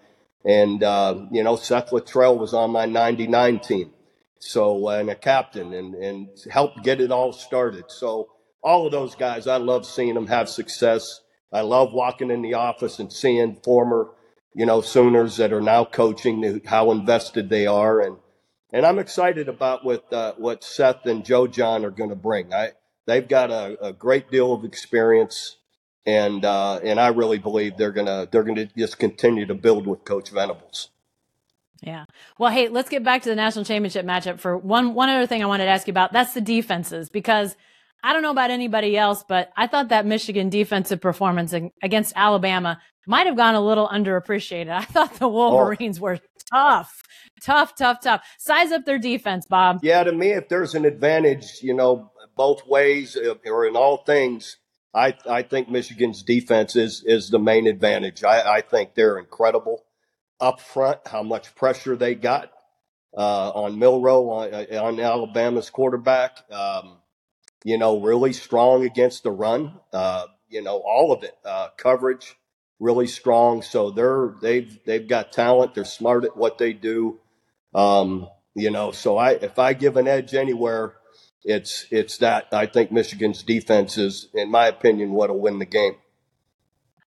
And 0.45 0.83
uh, 0.85 1.27
you 1.33 1.43
know, 1.43 1.57
Seth 1.57 1.91
Littrell 1.91 2.39
was 2.39 2.55
on 2.55 2.71
my 2.71 2.87
'99 2.87 3.59
team 3.61 3.93
so, 4.39 4.89
and 4.89 5.11
a 5.11 5.15
captain 5.15 5.73
and, 5.73 5.95
and 5.95 6.29
helped 6.51 6.83
get 6.85 7.01
it 7.01 7.11
all 7.11 7.33
started. 7.33 7.85
So, 7.89 8.29
all 8.63 8.87
of 8.87 8.93
those 8.93 9.15
guys, 9.15 9.47
I 9.47 9.59
love 9.59 9.87
seeing 9.87 10.15
them 10.15 10.27
have 10.27 10.49
success. 10.49 11.21
I 11.53 11.61
love 11.61 11.93
walking 11.93 12.31
in 12.31 12.43
the 12.43 12.55
office 12.55 12.99
and 12.99 13.13
seeing 13.13 13.57
former, 13.63 14.09
you 14.55 14.67
know, 14.67 14.81
Sooners 14.81 15.37
that 15.37 15.53
are 15.53 15.61
now 15.61 15.85
coaching, 15.85 16.61
how 16.67 16.91
invested 16.91 17.49
they 17.49 17.67
are. 17.67 18.01
And, 18.01 18.17
and 18.73 18.85
I'm 18.85 18.99
excited 18.99 19.49
about 19.49 19.85
what, 19.85 20.13
uh, 20.13 20.33
what 20.37 20.65
Seth 20.65 21.07
and 21.07 21.25
Joe 21.25 21.47
Jon 21.47 21.85
are 21.85 21.93
going 21.93 22.11
to 22.11 22.17
bring. 22.17 22.53
I, 22.53 22.73
they've 23.07 23.27
got 23.27 23.53
a, 23.53 23.87
a 23.87 23.93
great 23.93 24.31
deal 24.31 24.53
of 24.53 24.65
experience. 24.65 25.57
And, 26.05 26.45
uh, 26.45 26.81
and 26.83 27.01
I 27.01 27.09
really 27.09 27.39
believe 27.39 27.77
they're 27.77 27.93
going 27.93 28.07
to, 28.07 28.29
they're 28.31 28.45
going 28.45 28.57
to 28.57 28.69
just 28.77 28.99
continue 28.99 29.47
to 29.47 29.55
build 29.55 29.87
with 29.87 30.05
Coach 30.05 30.31
Venables. 30.31 30.91
Yeah. 31.83 32.05
Well, 32.39 32.51
hey, 32.51 32.69
let's 32.69 32.89
get 32.89 33.05
back 33.05 33.23
to 33.23 33.29
the 33.29 33.35
national 33.35 33.65
championship 33.65 34.07
matchup 34.07 34.41
for 34.41 34.57
one 34.57 34.95
one 34.95 35.09
other 35.09 35.27
thing 35.27 35.43
I 35.43 35.47
wanted 35.47 35.65
to 35.65 35.71
ask 35.71 35.87
you 35.87 35.93
about. 35.93 36.13
That's 36.13 36.35
the 36.35 36.41
defenses 36.41 37.09
because 37.11 37.57
I 38.03 38.13
don't 38.13 38.23
know 38.23 38.31
about 38.31 38.51
anybody 38.51 38.97
else, 38.97 39.25
but 39.27 39.51
I 39.57 39.67
thought 39.67 39.89
that 39.89 40.07
Michigan 40.07 40.49
defensive 40.49 41.01
performance 41.01 41.55
against 41.83 42.13
Alabama 42.17 42.81
might 43.07 43.27
have 43.27 43.37
gone 43.37 43.55
a 43.55 43.61
little 43.61 43.89
underappreciated. 43.89 44.71
I 44.71 44.83
thought 44.83 45.15
the 45.15 45.29
Wolverines 45.29 45.99
oh. 45.99 46.03
were 46.03 46.19
tough, 46.53 47.03
tough, 47.43 47.75
tough, 47.75 48.01
tough. 48.01 48.23
Size 48.39 48.73
up 48.73 48.85
their 48.85 48.99
defense, 48.99 49.47
Bob. 49.47 49.81
Yeah, 49.83 50.05
to 50.05 50.13
me, 50.13 50.33
if 50.33 50.49
there's 50.49 50.75
an 50.75 50.85
advantage, 50.85 51.61
you 51.63 51.75
know, 51.75 52.11
both 52.37 52.67
ways 52.67 53.17
uh, 53.17 53.35
or 53.47 53.67
in 53.67 53.77
all 53.77 53.99
things, 53.99 54.59
I 54.95 55.15
I 55.29 55.43
think 55.43 55.69
Michigan's 55.69 56.23
defense 56.23 56.77
is 56.77 57.03
is 57.07 57.31
the 57.31 57.39
main 57.39 57.67
advantage. 57.67 58.25
I, 58.25 58.57
I 58.57 58.61
think 58.61 58.95
they're 58.95 59.19
incredible 59.19 59.86
up 60.41 60.61
front, 60.61 61.01
how 61.07 61.23
much 61.23 61.55
pressure 61.55 61.97
they 61.97 62.15
got 62.15 62.51
uh, 63.17 63.51
on 63.51 63.79
Milroe, 63.79 64.29
on, 64.31 64.55
uh, 64.55 64.83
on, 64.83 65.01
Alabama's 65.01 65.71
quarterback. 65.71 66.45
Um, 66.51 66.99
you 67.65 67.79
know, 67.79 68.01
really 68.01 68.33
strong 68.33 68.85
against 68.85 69.23
the 69.23 69.31
run. 69.31 69.73
Uh, 69.93 70.27
you 70.49 70.63
know, 70.63 70.83
all 70.87 71.13
of 71.13 71.25
it. 71.25 71.37
Uh, 71.45 71.69
coverage, 71.77 72.37
really 72.79 73.07
strong. 73.07 73.63
So 73.63 73.91
they're 73.91 74.35
they've 74.41 74.79
they've 74.85 75.09
got 75.09 75.33
talent. 75.33 75.75
They're 75.75 75.85
smart 75.85 76.25
at 76.25 76.37
what 76.37 76.59
they 76.59 76.73
do. 76.73 77.19
Um, 77.75 78.29
you 78.55 78.71
know, 78.71 78.93
so 78.93 79.17
I 79.17 79.33
if 79.33 79.59
I 79.59 79.73
give 79.73 79.97
an 79.97 80.07
edge 80.07 80.35
anywhere, 80.35 80.95
it's 81.45 81.87
it's 81.91 82.19
that 82.19 82.49
I 82.53 82.67
think 82.67 82.93
Michigan's 82.93 83.43
defense 83.43 83.99
is, 83.99 84.29
in 84.35 84.51
my 84.51 84.67
opinion, 84.67 85.13
what'll 85.13 85.41
win 85.41 85.59
the 85.59 85.67
game. 85.67 85.95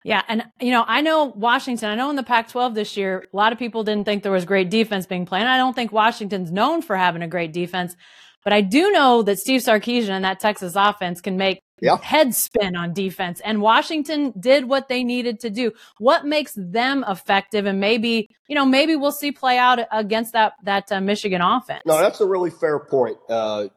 Yeah. 0.04 0.22
And, 0.28 0.46
you 0.62 0.72
know, 0.72 0.86
I 0.88 1.02
know 1.02 1.26
Washington, 1.26 1.90
I 1.90 1.96
know 1.96 2.10
in 2.10 2.16
the 2.16 2.24
Pac 2.24 2.50
12 2.50 2.74
this 2.74 2.96
year, 2.96 3.26
a 3.32 3.36
lot 3.36 3.52
of 3.52 3.60
people 3.60 3.84
didn't 3.84 4.06
think 4.06 4.24
there 4.24 4.32
was 4.32 4.46
great 4.46 4.70
defense 4.70 5.06
being 5.06 5.26
played. 5.26 5.44
I 5.44 5.58
don't 5.58 5.76
think 5.76 5.92
Washington's 5.92 6.52
known 6.52 6.82
for 6.82 6.96
having 6.96 7.22
a 7.22 7.28
great 7.28 7.52
defense. 7.52 7.96
But 8.44 8.54
I 8.54 8.62
do 8.62 8.92
know 8.92 9.22
that 9.24 9.38
Steve 9.38 9.62
Sarkisian 9.62 10.10
and 10.10 10.24
that 10.24 10.40
Texas 10.40 10.74
offense 10.76 11.20
can 11.20 11.36
make 11.36 11.62
yeah. 11.82 11.98
head 12.02 12.34
spin 12.34 12.76
on 12.76 12.94
defense. 12.94 13.42
And 13.44 13.62
Washington 13.62 14.34
did 14.40 14.66
what 14.66 14.88
they 14.88 15.04
needed 15.04 15.42
to 15.42 15.50
do. 15.50 15.74
What 15.98 16.26
makes 16.26 16.54
them 16.56 17.04
effective? 17.08 17.66
And 17.66 17.80
maybe, 17.80 18.30
you 18.48 18.56
know, 18.56 18.66
maybe 18.66 18.96
we'll 18.96 19.12
see 19.12 19.32
play 19.32 19.58
out 19.58 19.80
against 19.92 20.34
that, 20.34 20.54
that 20.64 20.92
uh, 20.92 21.02
Michigan 21.02 21.42
offense. 21.42 21.82
No, 21.86 22.00
that's 22.00 22.22
a 22.22 22.28
really 22.28 22.50
fair 22.50 22.80
point. 22.80 23.18
Uh, 23.30 23.68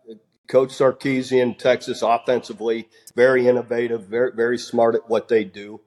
Coach 0.49 0.71
Sarkisian, 0.71 1.57
Texas 1.59 2.03
offensively, 2.03 2.89
very 3.17 3.49
innovative, 3.49 4.07
very, 4.07 4.33
very 4.35 4.59
smart 4.59 4.95
at 4.95 5.09
what 5.09 5.29
they 5.29 5.45
do. 5.45 5.81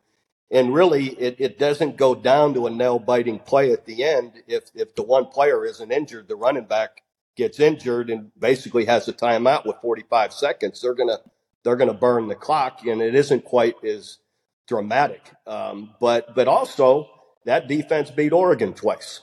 And 0.51 0.73
really, 0.73 1.07
it, 1.07 1.37
it 1.39 1.59
doesn't 1.59 1.97
go 1.97 2.13
down 2.13 2.53
to 2.53 2.67
a 2.67 2.69
nail 2.69 2.99
biting 2.99 3.39
play 3.39 3.71
at 3.71 3.85
the 3.85 4.03
end. 4.03 4.33
If, 4.47 4.65
if 4.75 4.95
the 4.95 5.03
one 5.03 5.25
player 5.25 5.65
isn't 5.65 5.91
injured, 5.91 6.27
the 6.27 6.35
running 6.35 6.65
back 6.65 7.01
gets 7.35 7.59
injured 7.59 8.09
and 8.09 8.31
basically 8.39 8.85
has 8.85 9.07
a 9.07 9.13
timeout 9.13 9.65
with 9.65 9.77
45 9.81 10.33
seconds, 10.33 10.81
they're 10.81 10.93
going 10.93 11.09
to 11.09 11.19
they're 11.65 11.75
to 11.75 11.93
burn 11.93 12.27
the 12.27 12.35
clock, 12.35 12.85
and 12.85 13.01
it 13.01 13.15
isn't 13.15 13.43
quite 13.43 13.83
as 13.83 14.19
dramatic. 14.67 15.33
Um, 15.47 15.95
but 15.99 16.33
but 16.35 16.47
also 16.47 17.09
that 17.45 17.67
defense 17.67 18.11
beat 18.11 18.31
Oregon 18.31 18.73
twice. 18.73 19.21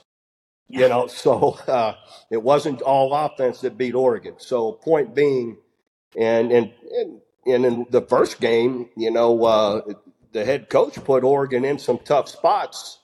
Yeah. 0.67 0.81
You 0.81 0.89
know, 0.89 1.07
so 1.07 1.57
uh, 1.67 1.93
it 2.29 2.43
wasn't 2.43 2.81
all 2.81 3.13
offense 3.13 3.61
that 3.61 3.77
beat 3.77 3.95
Oregon. 3.95 4.35
So 4.37 4.73
point 4.73 5.15
being, 5.15 5.57
and 6.17 6.51
and 6.51 6.73
and, 6.91 7.21
and 7.45 7.65
in 7.65 7.85
the 7.89 8.01
first 8.01 8.41
game, 8.41 8.89
you 8.97 9.09
know, 9.09 9.45
uh, 9.45 9.81
the 10.33 10.45
head 10.45 10.69
coach 10.69 10.95
put 11.03 11.23
Oregon 11.23 11.63
in 11.63 11.79
some 11.79 11.99
tough 11.99 12.29
spots. 12.29 12.99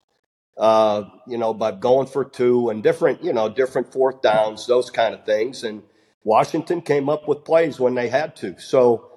Uh, 0.58 1.06
you 1.26 1.38
know, 1.38 1.54
by 1.54 1.72
going 1.72 2.06
for 2.06 2.26
two 2.26 2.70
and 2.70 2.84
different, 2.84 3.24
you 3.24 3.32
know, 3.32 3.48
different 3.48 3.94
fourth 3.94 4.22
downs, 4.22 4.68
those 4.68 4.90
kind 4.90 5.14
of 5.16 5.26
things. 5.26 5.64
And 5.64 5.84
Washington 6.26 6.82
came 6.82 7.08
up 7.08 7.30
with 7.30 7.46
plays 7.46 7.80
when 7.80 7.96
they 7.96 8.10
had 8.10 8.36
to. 8.38 8.60
So 8.60 9.10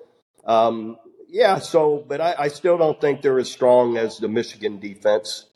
um, 0.45 0.97
yeah, 1.29 1.59
so, 1.59 2.05
but 2.07 2.21
I, 2.21 2.35
I, 2.39 2.49
still 2.49 2.77
don't 2.77 3.01
think 3.01 3.23
they're 3.23 3.39
as 3.39 3.51
strong 3.51 3.97
as 3.97 4.19
the 4.19 4.29
Michigan 4.29 4.81
defense. 4.81 5.47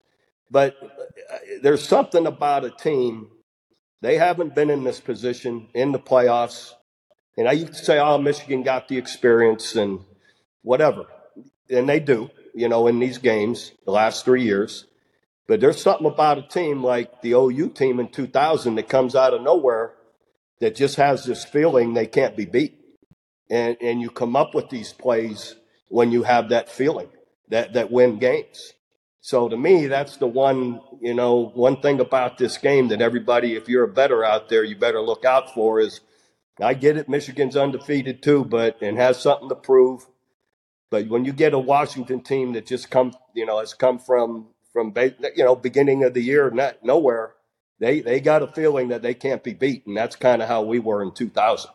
But 0.51 0.77
uh, 0.83 1.39
there's 1.63 1.87
something 1.87 2.27
about 2.27 2.65
a 2.65 2.71
team. 2.71 3.29
They 4.01 4.17
haven't 4.17 4.55
been 4.55 4.71
in 4.71 4.85
this 4.85 5.01
position 5.01 5.69
in 5.75 5.93
the 5.93 5.99
playoffs. 5.99 6.73
And 7.37 7.49
I 7.49 7.53
used 7.53 7.75
to 7.75 7.85
say, 7.85 7.99
oh, 7.99 8.19
Michigan 8.19 8.63
got 8.63 8.89
the 8.89 8.97
experience 8.97 9.75
and 9.75 10.01
whatever. 10.63 11.07
And 11.69 11.89
they 11.89 12.01
do, 12.01 12.31
you 12.57 12.69
know, 12.69 12.89
in 12.89 12.99
these 12.99 13.19
games, 13.19 13.73
the 13.85 13.93
last 13.93 14.25
three 14.25 14.43
years. 14.43 14.87
But 15.49 15.61
there's 15.61 15.81
something 15.81 16.07
about 16.07 16.39
a 16.39 16.43
team 16.43 16.83
like 16.83 17.23
the 17.23 17.35
OU 17.35 17.71
team 17.71 18.01
in 18.01 18.09
2000 18.09 18.77
that 18.77 18.89
comes 18.89 19.15
out 19.15 19.35
of 19.35 19.43
nowhere 19.43 19.95
that 20.61 20.75
just 20.75 20.97
has 20.97 21.25
this 21.25 21.45
feeling 21.45 21.95
they 21.95 22.09
can't 22.09 22.37
be 22.37 22.47
beat 22.47 22.81
and 23.51 23.77
and 23.81 24.01
you 24.01 24.11
come 24.11 24.37
up 24.37 24.55
with 24.55 24.71
these 24.71 24.93
plays 24.93 25.57
when 25.89 26.13
you 26.13 26.25
have 26.25 26.49
that 26.51 26.71
feeling 26.71 27.09
that 27.49 27.75
that 27.75 27.93
win 27.93 28.19
games. 28.19 28.73
So 29.21 29.49
to 29.49 29.57
me, 29.57 29.87
that's 29.87 30.17
the 30.19 30.27
one 30.27 30.81
you 31.01 31.15
know 31.15 31.53
one 31.55 31.81
thing 31.81 32.01
about 32.01 32.39
this 32.39 32.59
game 32.59 32.89
that 32.89 33.03
everybody, 33.03 33.55
if 33.55 33.69
you're 33.69 33.85
a 33.85 33.93
better 33.93 34.25
out 34.25 34.49
there, 34.49 34.65
you 34.65 34.77
better 34.77 35.01
look 35.01 35.25
out 35.25 35.55
for 35.55 35.81
is. 35.81 36.01
I 36.59 36.73
get 36.75 36.97
it, 36.97 37.07
Michigan's 37.09 37.57
undefeated 37.57 38.23
too, 38.23 38.45
but 38.45 38.81
and 38.81 38.97
has 38.97 39.21
something 39.21 39.51
to 39.51 39.55
prove. 39.55 40.07
But 40.91 41.09
when 41.09 41.25
you 41.25 41.33
get 41.33 41.55
a 41.55 41.59
Washington 41.59 42.21
team 42.21 42.53
that 42.53 42.67
just 42.67 42.91
come, 42.91 43.13
you 43.35 43.45
know, 43.47 43.59
has 43.59 43.75
come 43.75 43.99
from 43.99 44.49
from 44.73 44.93
you 44.97 45.45
know 45.45 45.57
beginning 45.57 46.05
of 46.05 46.15
the 46.15 46.23
year, 46.23 46.51
not 46.51 46.85
nowhere, 46.85 47.35
they 47.81 48.01
they 48.01 48.21
got 48.21 48.43
a 48.43 48.47
feeling 48.47 48.89
that 48.89 49.03
they 49.03 49.15
can't 49.15 49.43
be 49.43 49.55
beat, 49.55 49.87
and 49.87 49.97
that's 49.97 50.17
kind 50.17 50.43
of 50.43 50.49
how 50.49 50.63
we 50.63 50.79
were 50.79 51.03
in 51.03 51.13
2000. 51.13 51.71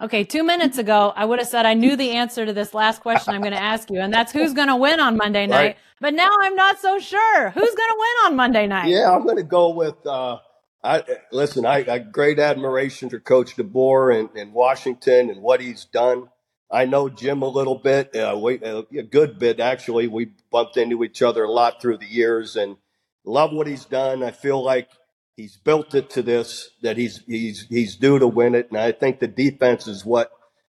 Okay, 0.00 0.24
two 0.24 0.42
minutes 0.42 0.78
ago, 0.78 1.12
I 1.14 1.24
would 1.24 1.38
have 1.38 1.46
said 1.46 1.64
I 1.64 1.74
knew 1.74 1.94
the 1.94 2.10
answer 2.10 2.44
to 2.44 2.52
this 2.52 2.74
last 2.74 3.02
question 3.02 3.34
I'm 3.34 3.40
going 3.40 3.52
to 3.52 3.62
ask 3.62 3.88
you, 3.88 4.00
and 4.00 4.12
that's 4.12 4.32
who's 4.32 4.52
going 4.52 4.66
to 4.66 4.74
win 4.74 4.98
on 4.98 5.16
Monday 5.16 5.46
night. 5.46 5.56
Right. 5.56 5.76
But 6.00 6.14
now 6.14 6.30
I'm 6.40 6.56
not 6.56 6.80
so 6.80 6.98
sure. 6.98 7.50
Who's 7.50 7.74
going 7.74 7.90
to 7.90 7.96
win 7.96 8.26
on 8.26 8.36
Monday 8.36 8.66
night? 8.66 8.88
Yeah, 8.88 9.14
I'm 9.14 9.22
going 9.22 9.36
to 9.36 9.44
go 9.44 9.70
with. 9.70 10.04
Uh, 10.04 10.38
I 10.82 11.04
listen. 11.30 11.64
I, 11.64 11.84
I 11.88 11.98
great 11.98 12.40
admiration 12.40 13.10
for 13.10 13.20
Coach 13.20 13.54
DeBoer 13.54 14.18
and, 14.18 14.28
and 14.36 14.52
Washington 14.52 15.30
and 15.30 15.40
what 15.40 15.60
he's 15.60 15.84
done. 15.84 16.28
I 16.72 16.86
know 16.86 17.10
Jim 17.10 17.42
a 17.42 17.48
little 17.48 17.76
bit, 17.76 18.16
uh, 18.16 18.38
we, 18.42 18.58
uh, 18.60 18.82
a 18.96 19.02
good 19.02 19.38
bit 19.38 19.60
actually. 19.60 20.08
We 20.08 20.32
bumped 20.50 20.78
into 20.78 21.04
each 21.04 21.22
other 21.22 21.44
a 21.44 21.52
lot 21.52 21.82
through 21.82 21.98
the 21.98 22.06
years, 22.06 22.56
and 22.56 22.78
love 23.24 23.52
what 23.52 23.66
he's 23.66 23.84
done. 23.84 24.22
I 24.22 24.30
feel 24.30 24.62
like 24.64 24.88
he's 25.36 25.56
built 25.56 25.94
it 25.94 26.10
to 26.10 26.22
this 26.22 26.70
that 26.82 26.96
he's 26.96 27.22
he's 27.26 27.66
he's 27.68 27.96
due 27.96 28.18
to 28.18 28.26
win 28.26 28.54
it, 28.54 28.70
and 28.70 28.80
I 28.80 28.92
think 28.92 29.20
the 29.20 29.28
defense 29.28 29.86
is 29.86 30.04
what 30.06 30.32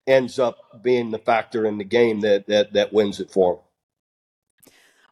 ends 0.07 0.39
up 0.39 0.83
being 0.83 1.11
the 1.13 1.19
factor 1.19 1.67
in 1.67 1.79
the 1.79 1.85
game 1.85 2.21
that 2.21 2.47
that 2.49 2.75
that 2.75 2.93
wins 2.93 3.19
it 3.21 3.31
for 3.31 3.55
him. 3.55 3.61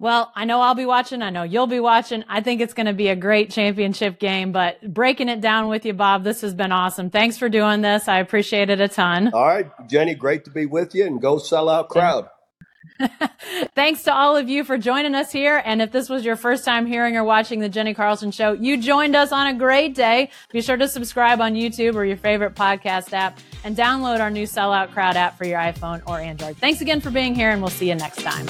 Well, 0.01 0.33
I 0.35 0.45
know 0.45 0.61
I'll 0.61 0.75
be 0.75 0.87
watching. 0.87 1.23
I 1.23 1.31
know 1.31 1.45
you'll 1.45 1.67
be 1.67 1.81
watching. 1.81 2.25
I 2.29 2.41
think 2.41 2.61
it's 2.61 2.75
going 2.75 2.87
to 2.87 2.93
be 2.93 3.09
a 3.09 3.17
great 3.17 3.51
championship 3.51 4.19
game, 4.19 4.53
but 4.53 4.93
breaking 4.93 5.29
it 5.29 5.41
down 5.41 5.69
with 5.69 5.85
you, 5.85 5.93
Bob, 5.93 6.25
this 6.25 6.41
has 6.41 6.55
been 6.55 6.73
awesome. 6.73 7.11
Thanks 7.11 7.39
for 7.39 7.49
doing 7.49 7.81
this. 7.81 8.09
I 8.09 8.19
appreciate 8.19 8.71
it 8.71 8.81
a 8.81 8.89
ton. 8.89 9.31
All 9.33 9.47
right, 9.47 9.71
Jenni, 9.89 10.19
great 10.19 10.45
to 10.45 10.51
be 10.51 10.67
with 10.67 10.95
you 10.95 11.07
and 11.07 11.21
go 11.21 11.39
sell 11.39 11.69
out 11.69 11.89
crowd. 11.89 12.29
Thanks 13.75 14.05
to 14.05 14.15
all 14.15 14.37
of 14.37 14.49
you 14.49 14.65
for 14.65 14.79
joining 14.79 15.15
us 15.15 15.33
here. 15.33 15.61
And 15.65 15.83
if 15.83 15.91
this 15.91 16.09
was 16.09 16.25
your 16.25 16.37
first 16.37 16.65
time 16.65 16.87
hearing 16.87 17.17
or 17.17 17.25
watching 17.25 17.61
the 17.61 17.69
Jenni 17.69 17.95
Carlson 17.95 18.31
Show, 18.31 18.53
you 18.53 18.77
joined 18.77 19.17
us 19.17 19.33
on 19.33 19.47
a 19.49 19.55
great 19.55 19.95
day. 19.95 20.31
Be 20.53 20.61
sure 20.61 20.77
to 20.77 20.89
subscribe 20.89 21.41
on 21.41 21.55
YouTube 21.55 21.95
or 21.95 22.05
your 22.05 22.17
favorite 22.17 22.55
podcast 22.55 23.13
app 23.13 23.39
and 23.65 23.77
download 23.77 24.21
our 24.21 24.31
new 24.31 24.47
Sellout 24.47 24.93
Crowd 24.93 25.17
app 25.17 25.37
for 25.37 25.45
your 25.45 25.59
iPhone 25.59 26.03
or 26.07 26.21
Android. 26.21 26.57
Thanks 26.59 26.81
again 26.81 27.01
for 27.01 27.11
being 27.11 27.35
here, 27.35 27.51
and 27.51 27.61
we'll 27.61 27.71
see 27.71 27.89
you 27.89 27.95
next 27.95 28.23
time. 28.23 28.47